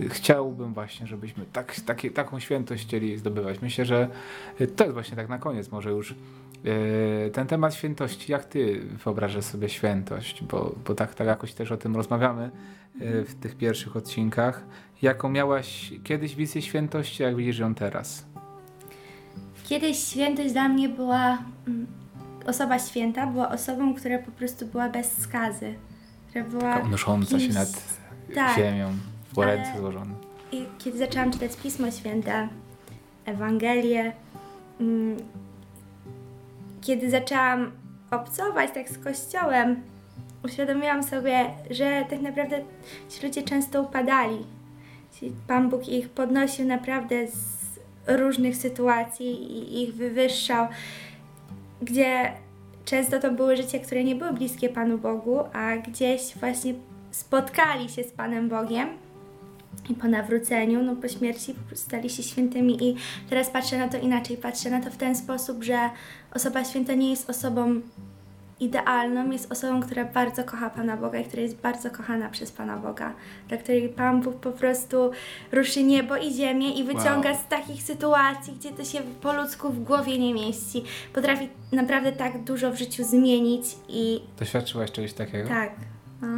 Y, 0.00 0.08
chciałbym 0.08 0.74
właśnie, 0.74 1.06
żebyśmy 1.06 1.44
tak, 1.52 1.80
takie, 1.80 2.10
taką 2.10 2.40
świętość 2.40 2.86
chcieli 2.86 3.18
zdobywać. 3.18 3.62
Myślę, 3.62 3.84
że 3.84 4.08
to 4.76 4.84
jest 4.84 4.94
właśnie 4.94 5.16
tak 5.16 5.28
na 5.28 5.38
koniec 5.38 5.70
może 5.70 5.90
już 5.90 6.10
y, 6.10 7.30
ten 7.32 7.46
temat 7.46 7.74
świętości. 7.74 8.32
Jak 8.32 8.44
ty 8.44 8.80
wyobrażasz 9.04 9.44
sobie 9.44 9.68
świętość? 9.68 10.44
Bo, 10.44 10.74
bo 10.86 10.94
tak, 10.94 11.14
tak 11.14 11.26
jakoś 11.26 11.52
też 11.52 11.72
o 11.72 11.76
tym 11.76 11.96
rozmawiamy 11.96 12.50
y, 13.00 13.24
w 13.24 13.34
tych 13.34 13.56
pierwszych 13.56 13.96
odcinkach. 13.96 14.64
Jaką 15.02 15.28
miałaś 15.28 15.92
kiedyś 16.04 16.34
wizję 16.34 16.62
świętości, 16.62 17.22
jak 17.22 17.36
widzisz 17.36 17.58
ją 17.58 17.74
teraz? 17.74 18.26
Kiedyś 19.64 19.98
świętość 19.98 20.52
dla 20.52 20.68
mnie 20.68 20.88
była 20.88 21.38
mm, 21.66 21.86
osoba 22.48 22.78
święta, 22.78 23.26
była 23.26 23.48
osobą, 23.48 23.94
która 23.94 24.18
po 24.18 24.30
prostu 24.30 24.66
była 24.66 24.88
bez 24.88 25.22
skazy. 25.22 25.74
Która 26.28 26.44
była 26.44 26.62
Taka 26.74 26.86
unosząca 26.86 27.40
się 27.40 27.46
kimś- 27.48 27.54
nad 27.54 27.68
tak. 28.34 28.56
ziemią, 28.58 28.92
w 29.32 29.38
ręce 29.38 29.78
złożone. 29.78 30.14
I 30.52 30.64
kiedy 30.78 30.98
zaczęłam 30.98 31.30
czytać 31.32 31.56
Pismo 31.62 31.90
Święte, 31.90 32.48
Ewangelię, 33.24 34.12
mm, 34.80 35.16
kiedy 36.80 37.10
zaczęłam 37.10 37.70
obcować 38.10 38.70
tak 38.74 38.88
z 38.90 38.98
Kościołem, 38.98 39.82
uświadomiłam 40.44 41.02
sobie, 41.02 41.44
że 41.70 42.04
tak 42.10 42.20
naprawdę 42.20 42.60
ci 43.10 43.26
ludzie 43.26 43.42
często 43.42 43.82
upadali. 43.82 44.38
Pan 45.46 45.68
Bóg 45.70 45.88
ich 45.88 46.08
podnosił 46.08 46.66
naprawdę 46.66 47.26
z 47.28 47.58
różnych 48.06 48.56
sytuacji 48.56 49.26
i 49.52 49.82
ich 49.82 49.94
wywyższał, 49.94 50.68
gdzie 51.82 52.32
często 52.84 53.20
to 53.20 53.30
były 53.32 53.56
życia, 53.56 53.78
które 53.78 54.04
nie 54.04 54.14
były 54.14 54.32
bliskie 54.32 54.68
Panu 54.68 54.98
Bogu, 54.98 55.38
a 55.52 55.76
gdzieś 55.76 56.36
właśnie 56.36 56.74
spotkali 57.10 57.88
się 57.88 58.04
z 58.04 58.12
Panem 58.12 58.48
Bogiem 58.48 58.88
i 59.90 59.94
po 59.94 60.08
nawróceniu, 60.08 60.82
no 60.82 60.96
po 60.96 61.08
śmierci 61.08 61.54
po 61.70 61.76
stali 61.76 62.10
się 62.10 62.22
świętymi. 62.22 62.88
I 62.88 62.96
teraz 63.30 63.50
patrzę 63.50 63.78
na 63.78 63.88
to 63.88 63.98
inaczej, 63.98 64.36
patrzę 64.36 64.70
na 64.70 64.80
to 64.80 64.90
w 64.90 64.96
ten 64.96 65.16
sposób, 65.16 65.64
że 65.64 65.78
osoba 66.34 66.64
święta 66.64 66.94
nie 66.94 67.10
jest 67.10 67.30
osobą 67.30 67.80
idealną, 68.60 69.30
jest 69.30 69.52
osobą, 69.52 69.82
która 69.82 70.04
bardzo 70.04 70.44
kocha 70.44 70.70
Pana 70.70 70.96
Boga 70.96 71.18
i 71.18 71.24
która 71.24 71.42
jest 71.42 71.56
bardzo 71.56 71.90
kochana 71.90 72.28
przez 72.28 72.52
Pana 72.52 72.76
Boga, 72.76 73.12
dla 73.48 73.56
której 73.56 73.88
Pan 73.88 74.20
Bóg 74.22 74.36
po 74.36 74.50
prostu 74.52 75.10
ruszy 75.52 75.82
niebo 75.82 76.16
i 76.16 76.32
ziemię 76.34 76.70
i 76.74 76.84
wyciąga 76.84 77.30
Wow. 77.30 77.38
z 77.38 77.48
takich 77.48 77.82
sytuacji, 77.82 78.52
gdzie 78.58 78.70
to 78.70 78.84
się 78.84 78.98
po 79.20 79.32
ludzku 79.32 79.70
w 79.70 79.84
głowie 79.84 80.18
nie 80.18 80.34
mieści. 80.34 80.84
Potrafi 81.14 81.48
naprawdę 81.72 82.12
tak 82.12 82.44
dużo 82.44 82.70
w 82.72 82.76
życiu 82.78 83.04
zmienić 83.04 83.64
i 83.88 84.20
Doświadczyłaś 84.38 84.92
czegoś 84.92 85.12
takiego? 85.12 85.48
tak, 85.48 85.70
no. 86.22 86.28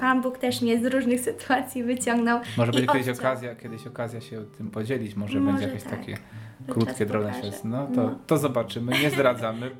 Pan 0.00 0.22
Bóg 0.22 0.38
też 0.38 0.62
mnie 0.62 0.78
z 0.80 0.84
różnych 0.86 1.20
sytuacji 1.20 1.82
wyciągnął. 1.84 2.40
Może 2.56 2.72
będzie 2.72 2.86
kiedyś 2.86 3.08
odciął. 3.08 3.26
okazja, 3.26 3.54
kiedyś 3.54 3.86
okazja 3.86 4.20
się 4.20 4.44
tym 4.58 4.70
podzielić, 4.70 5.14
może, 5.16 5.40
Może 5.40 5.52
będzie 5.52 5.66
jakieś 5.68 5.82
tak. 5.82 5.98
takie 5.98 6.16
To 6.66 6.72
krótkie, 6.72 7.06
drobne 7.06 7.32
świadectwo. 7.32 7.68
No 7.68 7.86
to, 7.86 8.02
No. 8.02 8.18
to 8.26 8.38
zobaczymy, 8.38 8.92
nie 9.02 9.10
zdradzamy. 9.10 9.70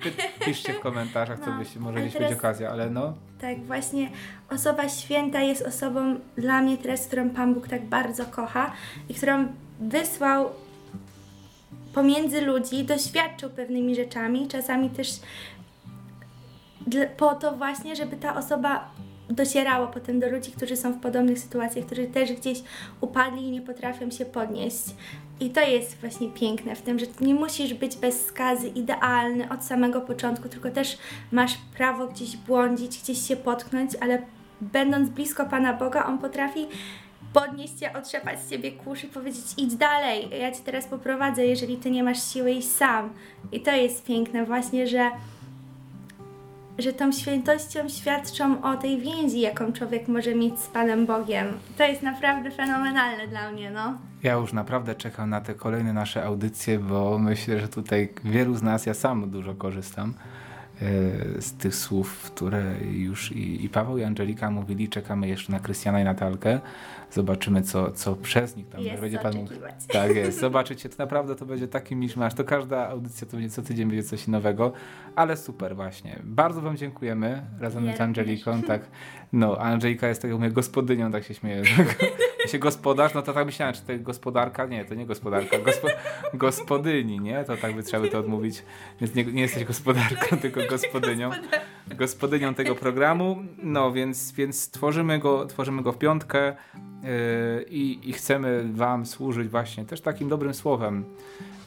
Piszcie 0.44 0.72
w 0.72 0.80
komentarzach, 0.80 1.38
co 1.40 1.50
No, 1.50 1.58
byście, 1.58 1.80
może 1.80 1.92
ale 1.92 2.00
gdzieś 2.00 2.12
teraz- 2.12 2.28
będzie 2.28 2.40
okazja, 2.40 2.70
ale 2.70 2.90
no, 2.90 3.14
Tak, 3.40 3.62
właśnie 3.64 4.10
osoba 4.50 4.88
święta 4.88 5.40
jest 5.40 5.62
osobą 5.62 6.16
dla 6.36 6.62
mnie 6.62 6.78
teraz, 6.78 7.06
którą 7.06 7.30
Pan 7.30 7.54
Bóg 7.54 7.68
tak 7.68 7.84
bardzo 7.86 8.24
kocha 8.24 8.72
i 9.08 9.14
którą 9.14 9.46
wysłał 9.80 10.50
pomiędzy 11.94 12.40
ludzi, 12.40 12.84
doświadczył 12.84 13.50
pewnymi 13.50 13.94
rzeczami, 13.96 14.48
czasami 14.48 14.90
też 14.90 15.08
po 17.16 17.34
to 17.34 17.52
właśnie, 17.56 17.96
żeby 17.96 18.16
ta 18.16 18.36
osoba 18.36 18.90
docierała 19.30 19.86
potem 19.86 20.20
do 20.20 20.30
ludzi, 20.30 20.52
którzy 20.52 20.76
są 20.76 20.92
w 20.92 21.00
podobnych 21.00 21.38
sytuacjach, 21.38 21.86
którzy 21.86 22.06
też 22.06 22.32
gdzieś 22.32 22.62
upadli 23.00 23.42
i 23.42 23.50
nie 23.50 23.62
potrafią 23.62 24.10
się 24.10 24.24
podnieść. 24.24 24.84
I 25.40 25.50
to 25.50 25.60
jest 25.60 26.00
właśnie 26.00 26.28
piękne 26.28 26.76
w 26.76 26.82
tym, 26.82 26.98
że 26.98 27.06
nie 27.20 27.34
musisz 27.34 27.74
być 27.74 27.96
bez 27.96 28.26
skazy 28.26 28.68
idealny 28.68 29.48
od 29.48 29.64
samego 29.64 30.00
początku, 30.00 30.48
tylko 30.48 30.70
też 30.70 30.98
masz 31.32 31.58
prawo 31.76 32.06
gdzieś 32.06 32.36
błądzić, 32.36 33.02
gdzieś 33.02 33.28
się 33.28 33.36
potknąć, 33.36 33.90
ale 34.00 34.22
będąc 34.60 35.08
blisko 35.08 35.44
Pana 35.46 35.72
Boga, 35.72 36.06
On 36.06 36.18
potrafi 36.18 36.66
podnieść 37.32 37.74
cię, 37.74 37.92
otrzepać 37.92 38.40
z 38.40 38.50
ciebie 38.50 38.72
kurz 38.72 39.04
i 39.04 39.06
powiedzieć 39.06 39.44
idź 39.56 39.74
dalej, 39.74 40.28
ja 40.40 40.52
cię 40.52 40.60
teraz 40.64 40.86
poprowadzę, 40.86 41.46
jeżeli 41.46 41.76
ty 41.76 41.90
nie 41.90 42.02
masz 42.02 42.32
siły 42.32 42.50
iść 42.50 42.70
sam. 42.70 43.10
I 43.52 43.60
to 43.60 43.70
jest 43.70 44.04
piękne 44.04 44.44
właśnie, 44.44 44.86
że 44.86 45.10
że 46.82 46.92
tą 46.92 47.12
świętością 47.12 47.88
świadczą 47.88 48.62
o 48.62 48.76
tej 48.76 49.00
więzi, 49.00 49.40
jaką 49.40 49.72
człowiek 49.72 50.08
może 50.08 50.34
mieć 50.34 50.60
z 50.60 50.66
Panem 50.66 51.06
Bogiem. 51.06 51.46
To 51.78 51.84
jest 51.84 52.02
naprawdę 52.02 52.50
fenomenalne 52.50 53.28
dla 53.28 53.52
mnie, 53.52 53.70
no. 53.70 53.98
ja 54.22 54.32
już 54.32 54.52
naprawdę 54.52 54.94
czekam 54.94 55.30
na 55.30 55.40
te 55.40 55.54
kolejne 55.54 55.92
nasze 55.92 56.24
audycje, 56.24 56.78
bo 56.78 57.18
myślę, 57.18 57.60
że 57.60 57.68
tutaj 57.68 58.08
wielu 58.24 58.54
z 58.54 58.62
nas, 58.62 58.86
ja 58.86 58.94
sam 58.94 59.30
dużo 59.30 59.54
korzystam 59.54 60.14
e, 60.82 61.42
z 61.42 61.52
tych 61.52 61.74
słów, 61.74 62.30
które 62.34 62.62
już 62.92 63.32
i, 63.32 63.64
i 63.64 63.68
Paweł 63.68 63.98
i 63.98 64.04
Angelika 64.04 64.50
mówili, 64.50 64.88
czekamy 64.88 65.28
jeszcze 65.28 65.52
na 65.52 65.60
Krystiana 65.60 66.00
i 66.00 66.04
Natalkę, 66.04 66.60
zobaczymy 67.10 67.62
co, 67.62 67.92
co 67.92 68.16
przez 68.16 68.56
nich 68.56 68.68
tam 68.68 68.80
Jest 68.80 69.00
będzie 69.00 69.18
Pan 69.18 69.34
mógł. 69.34 69.54
Tak 69.88 70.16
jest, 70.16 70.40
zobaczycie, 70.48 70.88
to 70.88 70.94
naprawdę 70.98 71.36
to 71.36 71.46
będzie 71.46 71.68
taki 71.68 71.96
miszmasz, 71.96 72.34
to 72.34 72.44
każda 72.44 72.88
audycja 72.88 73.26
to 73.26 73.36
będzie 73.36 73.50
co 73.50 73.62
tydzień 73.62 73.88
będzie 73.88 74.02
coś 74.02 74.28
nowego, 74.28 74.72
ale 75.16 75.36
super 75.36 75.76
właśnie. 75.76 76.18
Bardzo 76.24 76.60
Wam 76.60 76.76
dziękujemy 76.76 77.42
razem 77.60 77.86
Ja 77.86 77.96
z 77.96 78.00
Angeliką, 78.00 78.62
tak. 78.62 78.82
No, 79.32 79.58
Angelika 79.58 80.08
jest 80.08 80.22
taką 80.22 80.34
mówię, 80.34 80.50
gospodynią, 80.50 81.12
tak 81.12 81.24
się 81.24 81.34
śmieje. 81.34 81.62
się 82.52 82.58
gospodarz, 82.58 83.14
no 83.14 83.22
to 83.22 83.32
tak 83.32 83.46
myślałem, 83.46 83.74
czy 83.74 83.80
to 83.80 83.92
gospodarka? 83.98 84.66
Nie, 84.66 84.84
to 84.84 84.94
nie 84.94 85.06
gospodarka, 85.06 85.58
gospo, 85.58 85.88
gospodyni, 86.34 87.20
nie? 87.20 87.44
To 87.44 87.56
tak 87.56 87.74
by 87.74 87.82
trzeba 87.82 88.02
by 88.02 88.08
to 88.08 88.18
odmówić. 88.18 88.62
Więc 89.00 89.14
nie, 89.14 89.24
nie 89.24 89.42
jesteś 89.42 89.64
gospodarką, 89.64 90.36
tylko 90.42 90.60
gospodynią. 90.70 91.30
Gospodynią 91.96 92.54
tego 92.54 92.74
programu. 92.74 93.36
No, 93.62 93.92
więc, 93.92 94.32
więc 94.32 94.70
tworzymy, 94.70 95.18
go, 95.18 95.46
tworzymy 95.46 95.82
go 95.82 95.92
w 95.92 95.98
piątkę 95.98 96.56
yy, 97.02 97.64
i, 97.70 98.10
i 98.10 98.12
chcemy 98.12 98.64
Wam 98.72 99.06
służyć 99.06 99.48
właśnie 99.48 99.84
też 99.84 100.00
takim 100.00 100.28
dobrym 100.28 100.54
słowem. 100.54 101.04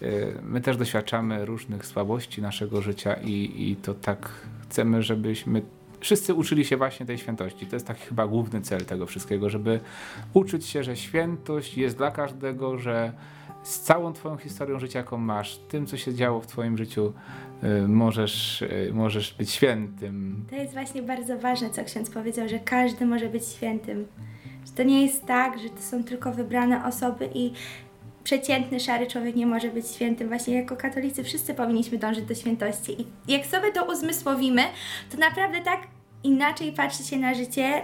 Yy, 0.01 0.39
My 0.43 0.61
też 0.61 0.77
doświadczamy 0.77 1.45
różnych 1.45 1.85
słabości 1.85 2.41
naszego 2.41 2.81
życia 2.81 3.13
i, 3.13 3.71
i 3.71 3.75
to 3.75 3.93
tak 3.93 4.29
chcemy, 4.63 5.03
żebyśmy 5.03 5.61
wszyscy 6.03 6.33
uczyli 6.33 6.65
się 6.65 6.77
właśnie 6.77 7.05
tej 7.05 7.17
świętości. 7.17 7.65
To 7.65 7.75
jest 7.75 7.87
taki 7.87 8.01
chyba 8.01 8.27
główny 8.27 8.61
cel 8.61 8.85
tego 8.85 9.05
wszystkiego, 9.05 9.49
żeby 9.49 9.79
uczyć 10.33 10.65
się, 10.65 10.83
że 10.83 10.97
świętość 10.97 11.77
jest 11.77 11.97
dla 11.97 12.11
każdego, 12.11 12.77
że 12.77 13.13
z 13.63 13.79
całą 13.79 14.13
Twoją 14.13 14.37
historią 14.37 14.79
życia, 14.79 14.99
jaką 14.99 15.17
masz, 15.17 15.57
tym, 15.57 15.85
co 15.85 15.97
się 15.97 16.13
działo 16.13 16.41
w 16.41 16.47
Twoim 16.47 16.77
życiu, 16.77 17.13
y, 17.63 17.87
możesz, 17.87 18.61
y, 18.61 18.91
możesz 18.93 19.33
być 19.33 19.51
świętym. 19.51 20.45
To 20.49 20.55
jest 20.55 20.73
właśnie 20.73 21.01
bardzo 21.01 21.39
ważne, 21.39 21.69
co 21.69 21.83
ksiądz 21.83 22.09
powiedział, 22.09 22.49
że 22.49 22.59
każdy 22.59 23.05
może 23.05 23.29
być 23.29 23.45
świętym. 23.45 24.07
Że 24.65 24.71
to 24.71 24.83
nie 24.83 25.05
jest 25.05 25.25
tak, 25.25 25.59
że 25.59 25.69
to 25.69 25.81
są 25.81 26.03
tylko 26.03 26.31
wybrane 26.31 26.85
osoby 26.85 27.29
i 27.33 27.53
przeciętny, 28.23 28.79
szary 28.79 29.07
człowiek 29.07 29.35
nie 29.35 29.45
może 29.45 29.69
być 29.69 29.87
świętym. 29.87 30.27
Właśnie 30.27 30.55
jako 30.55 30.75
katolicy 30.75 31.23
wszyscy 31.23 31.53
powinniśmy 31.53 31.97
dążyć 31.97 32.25
do 32.25 32.35
świętości. 32.35 33.01
I 33.01 33.05
jak 33.31 33.45
sobie 33.45 33.71
to 33.71 33.85
uzmysłowimy, 33.91 34.61
to 35.11 35.17
naprawdę 35.17 35.61
tak 35.61 35.92
inaczej 36.23 36.71
patrzy 36.71 37.03
się 37.03 37.17
na 37.17 37.33
życie 37.33 37.81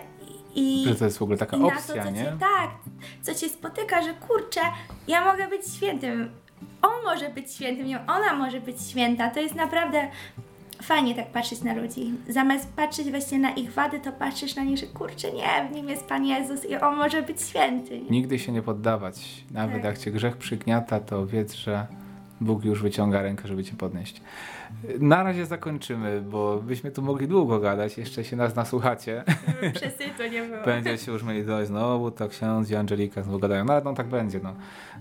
i... 0.56 0.86
Że 0.88 0.96
to 0.96 1.06
jest 1.06 1.18
w 1.18 1.22
ogóle 1.22 1.38
taka 1.38 1.58
opcja, 1.58 1.96
to, 1.96 2.04
co 2.04 2.10
nie? 2.12 2.24
Cię, 2.24 2.38
tak, 2.40 2.70
co 3.22 3.36
cię 3.36 3.50
spotyka, 3.50 4.02
że 4.02 4.14
kurczę, 4.14 4.62
ja 5.08 5.26
mogę 5.26 5.48
być 5.48 5.62
świętym, 5.76 6.30
on 6.82 7.04
może 7.06 7.30
być 7.30 7.54
świętym, 7.54 7.88
nie, 7.88 8.00
ona 8.08 8.34
może 8.34 8.62
być 8.62 8.82
święta. 8.82 9.30
To 9.30 9.40
jest 9.40 9.56
naprawdę 9.56 10.08
fajnie 10.82 11.16
tak 11.16 11.28
patrzeć 11.32 11.62
na 11.62 11.74
ludzi. 11.74 12.12
Zamiast 12.30 12.74
patrzeć 12.74 13.10
właśnie 13.10 13.40
na 13.40 13.52
ich 13.52 13.74
wady, 13.74 14.00
to 14.00 14.12
patrzysz 14.12 14.56
na 14.56 14.64
nich, 14.64 14.78
że 14.78 14.86
kurczę, 14.88 15.32
nie, 15.32 15.68
w 15.72 15.76
nim 15.76 15.90
jest 15.90 16.06
Pan 16.06 16.26
Jezus 16.26 16.66
i 16.66 16.76
on 16.76 16.98
może 16.98 17.22
być 17.22 17.42
święty. 17.42 18.02
Nigdy 18.10 18.40
się 18.40 18.52
nie 18.52 18.62
poddawać. 18.62 19.44
Nawet 19.52 19.76
Tak. 19.76 19.84
jak 19.84 19.98
cię 19.98 20.12
grzech 20.12 20.38
przygniata, 20.38 21.00
to 21.00 21.28
wiedz, 21.28 21.54
że 21.54 21.88
Bóg 22.42 22.66
już 22.66 22.82
wyciąga 22.82 23.22
rękę, 23.22 23.48
żeby 23.48 23.64
cię 23.64 23.76
podnieść. 23.76 24.22
Na 25.00 25.24
razie 25.24 25.46
zakończymy, 25.46 26.22
bo 26.22 26.58
byśmy 26.58 26.92
tu 26.92 27.02
mogli 27.02 27.28
długo 27.28 27.60
gadać, 27.60 27.98
jeszcze 27.98 28.24
się 28.24 28.36
nas 28.36 28.56
nasłuchacie. 28.56 29.24
Przesytu 29.74 30.24
nie 30.32 30.44
było. 30.44 30.66
Będziecie 30.66 31.12
już 31.12 31.24
mieli 31.24 31.46
dość, 31.46 31.68
znowu 31.68 32.12
to 32.12 32.28
ksiądz 32.28 32.72
i 32.72 32.76
Angelika 32.76 33.24
znowu 33.24 33.40
gadają. 33.40 33.66
No 33.66 33.74
ale 33.74 33.84
no 33.84 33.94
tak 33.94 34.08
będzie, 34.08 34.40
no. 34.44 34.54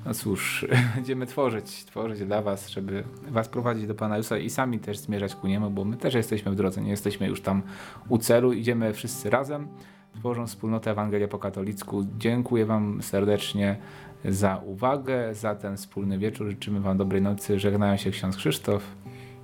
No 0.06 0.14
cóż, 0.14 0.66
będziemy 0.94 1.26
tworzyć, 1.26 1.84
tworzyć 1.84 2.24
dla 2.24 2.42
was, 2.42 2.68
żeby 2.68 3.04
was 3.28 3.48
prowadzić 3.48 3.86
do 3.86 3.94
Pana 3.94 4.16
Jezusa 4.16 4.38
i 4.38 4.50
sami 4.50 4.78
też 4.78 4.98
zmierzać 4.98 5.34
ku 5.34 5.46
Niemu, 5.46 5.70
bo 5.70 5.84
my 5.84 5.96
też 5.96 6.14
jesteśmy 6.14 6.52
w 6.52 6.54
drodze, 6.54 6.80
nie 6.80 6.90
jesteśmy 6.90 7.26
już 7.26 7.40
tam 7.40 7.62
u 8.08 8.18
celu, 8.18 8.52
idziemy 8.52 8.92
wszyscy 8.92 9.30
razem, 9.30 9.68
tworząc 10.14 10.50
wspólnotę 10.50 10.90
Ewangelia 10.90 11.28
po 11.28 11.38
katolicku. 11.38 12.06
Dziękuję 12.18 12.66
wam 12.66 13.02
serdecznie 13.02 13.76
za 14.24 14.56
uwagę, 14.56 15.34
za 15.34 15.54
ten 15.54 15.76
wspólny 15.76 16.18
wieczór. 16.18 16.48
Życzymy 16.50 16.80
wam 16.80 16.96
dobrej 16.96 17.22
nocy. 17.22 17.58
Żegnają 17.58 17.96
się 17.96 18.10
ksiądz 18.10 18.36
Krzysztof. 18.36 18.82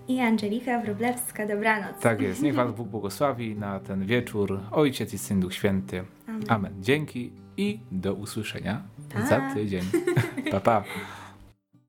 I 0.08 0.20
Angelika 0.20 0.80
Wróblewska, 0.80 1.46
dobranoc. 1.46 2.00
Tak 2.00 2.20
jest. 2.20 2.42
Niech 2.42 2.54
Was 2.64 2.72
Bóg 2.72 2.88
błogosławi 2.88 3.56
na 3.56 3.80
ten 3.80 4.06
wieczór. 4.06 4.60
Ojciec 4.70 5.14
i 5.14 5.18
Syn 5.18 5.40
Duch 5.40 5.54
Święty. 5.54 6.04
Amen. 6.28 6.44
Amen. 6.48 6.72
Dzięki 6.80 7.32
i 7.56 7.80
do 7.92 8.14
usłyszenia 8.14 8.82
Pa. 9.14 9.26
za 9.26 9.54
tydzień. 9.54 9.82
pa, 10.50 10.60
pa. 10.60 10.84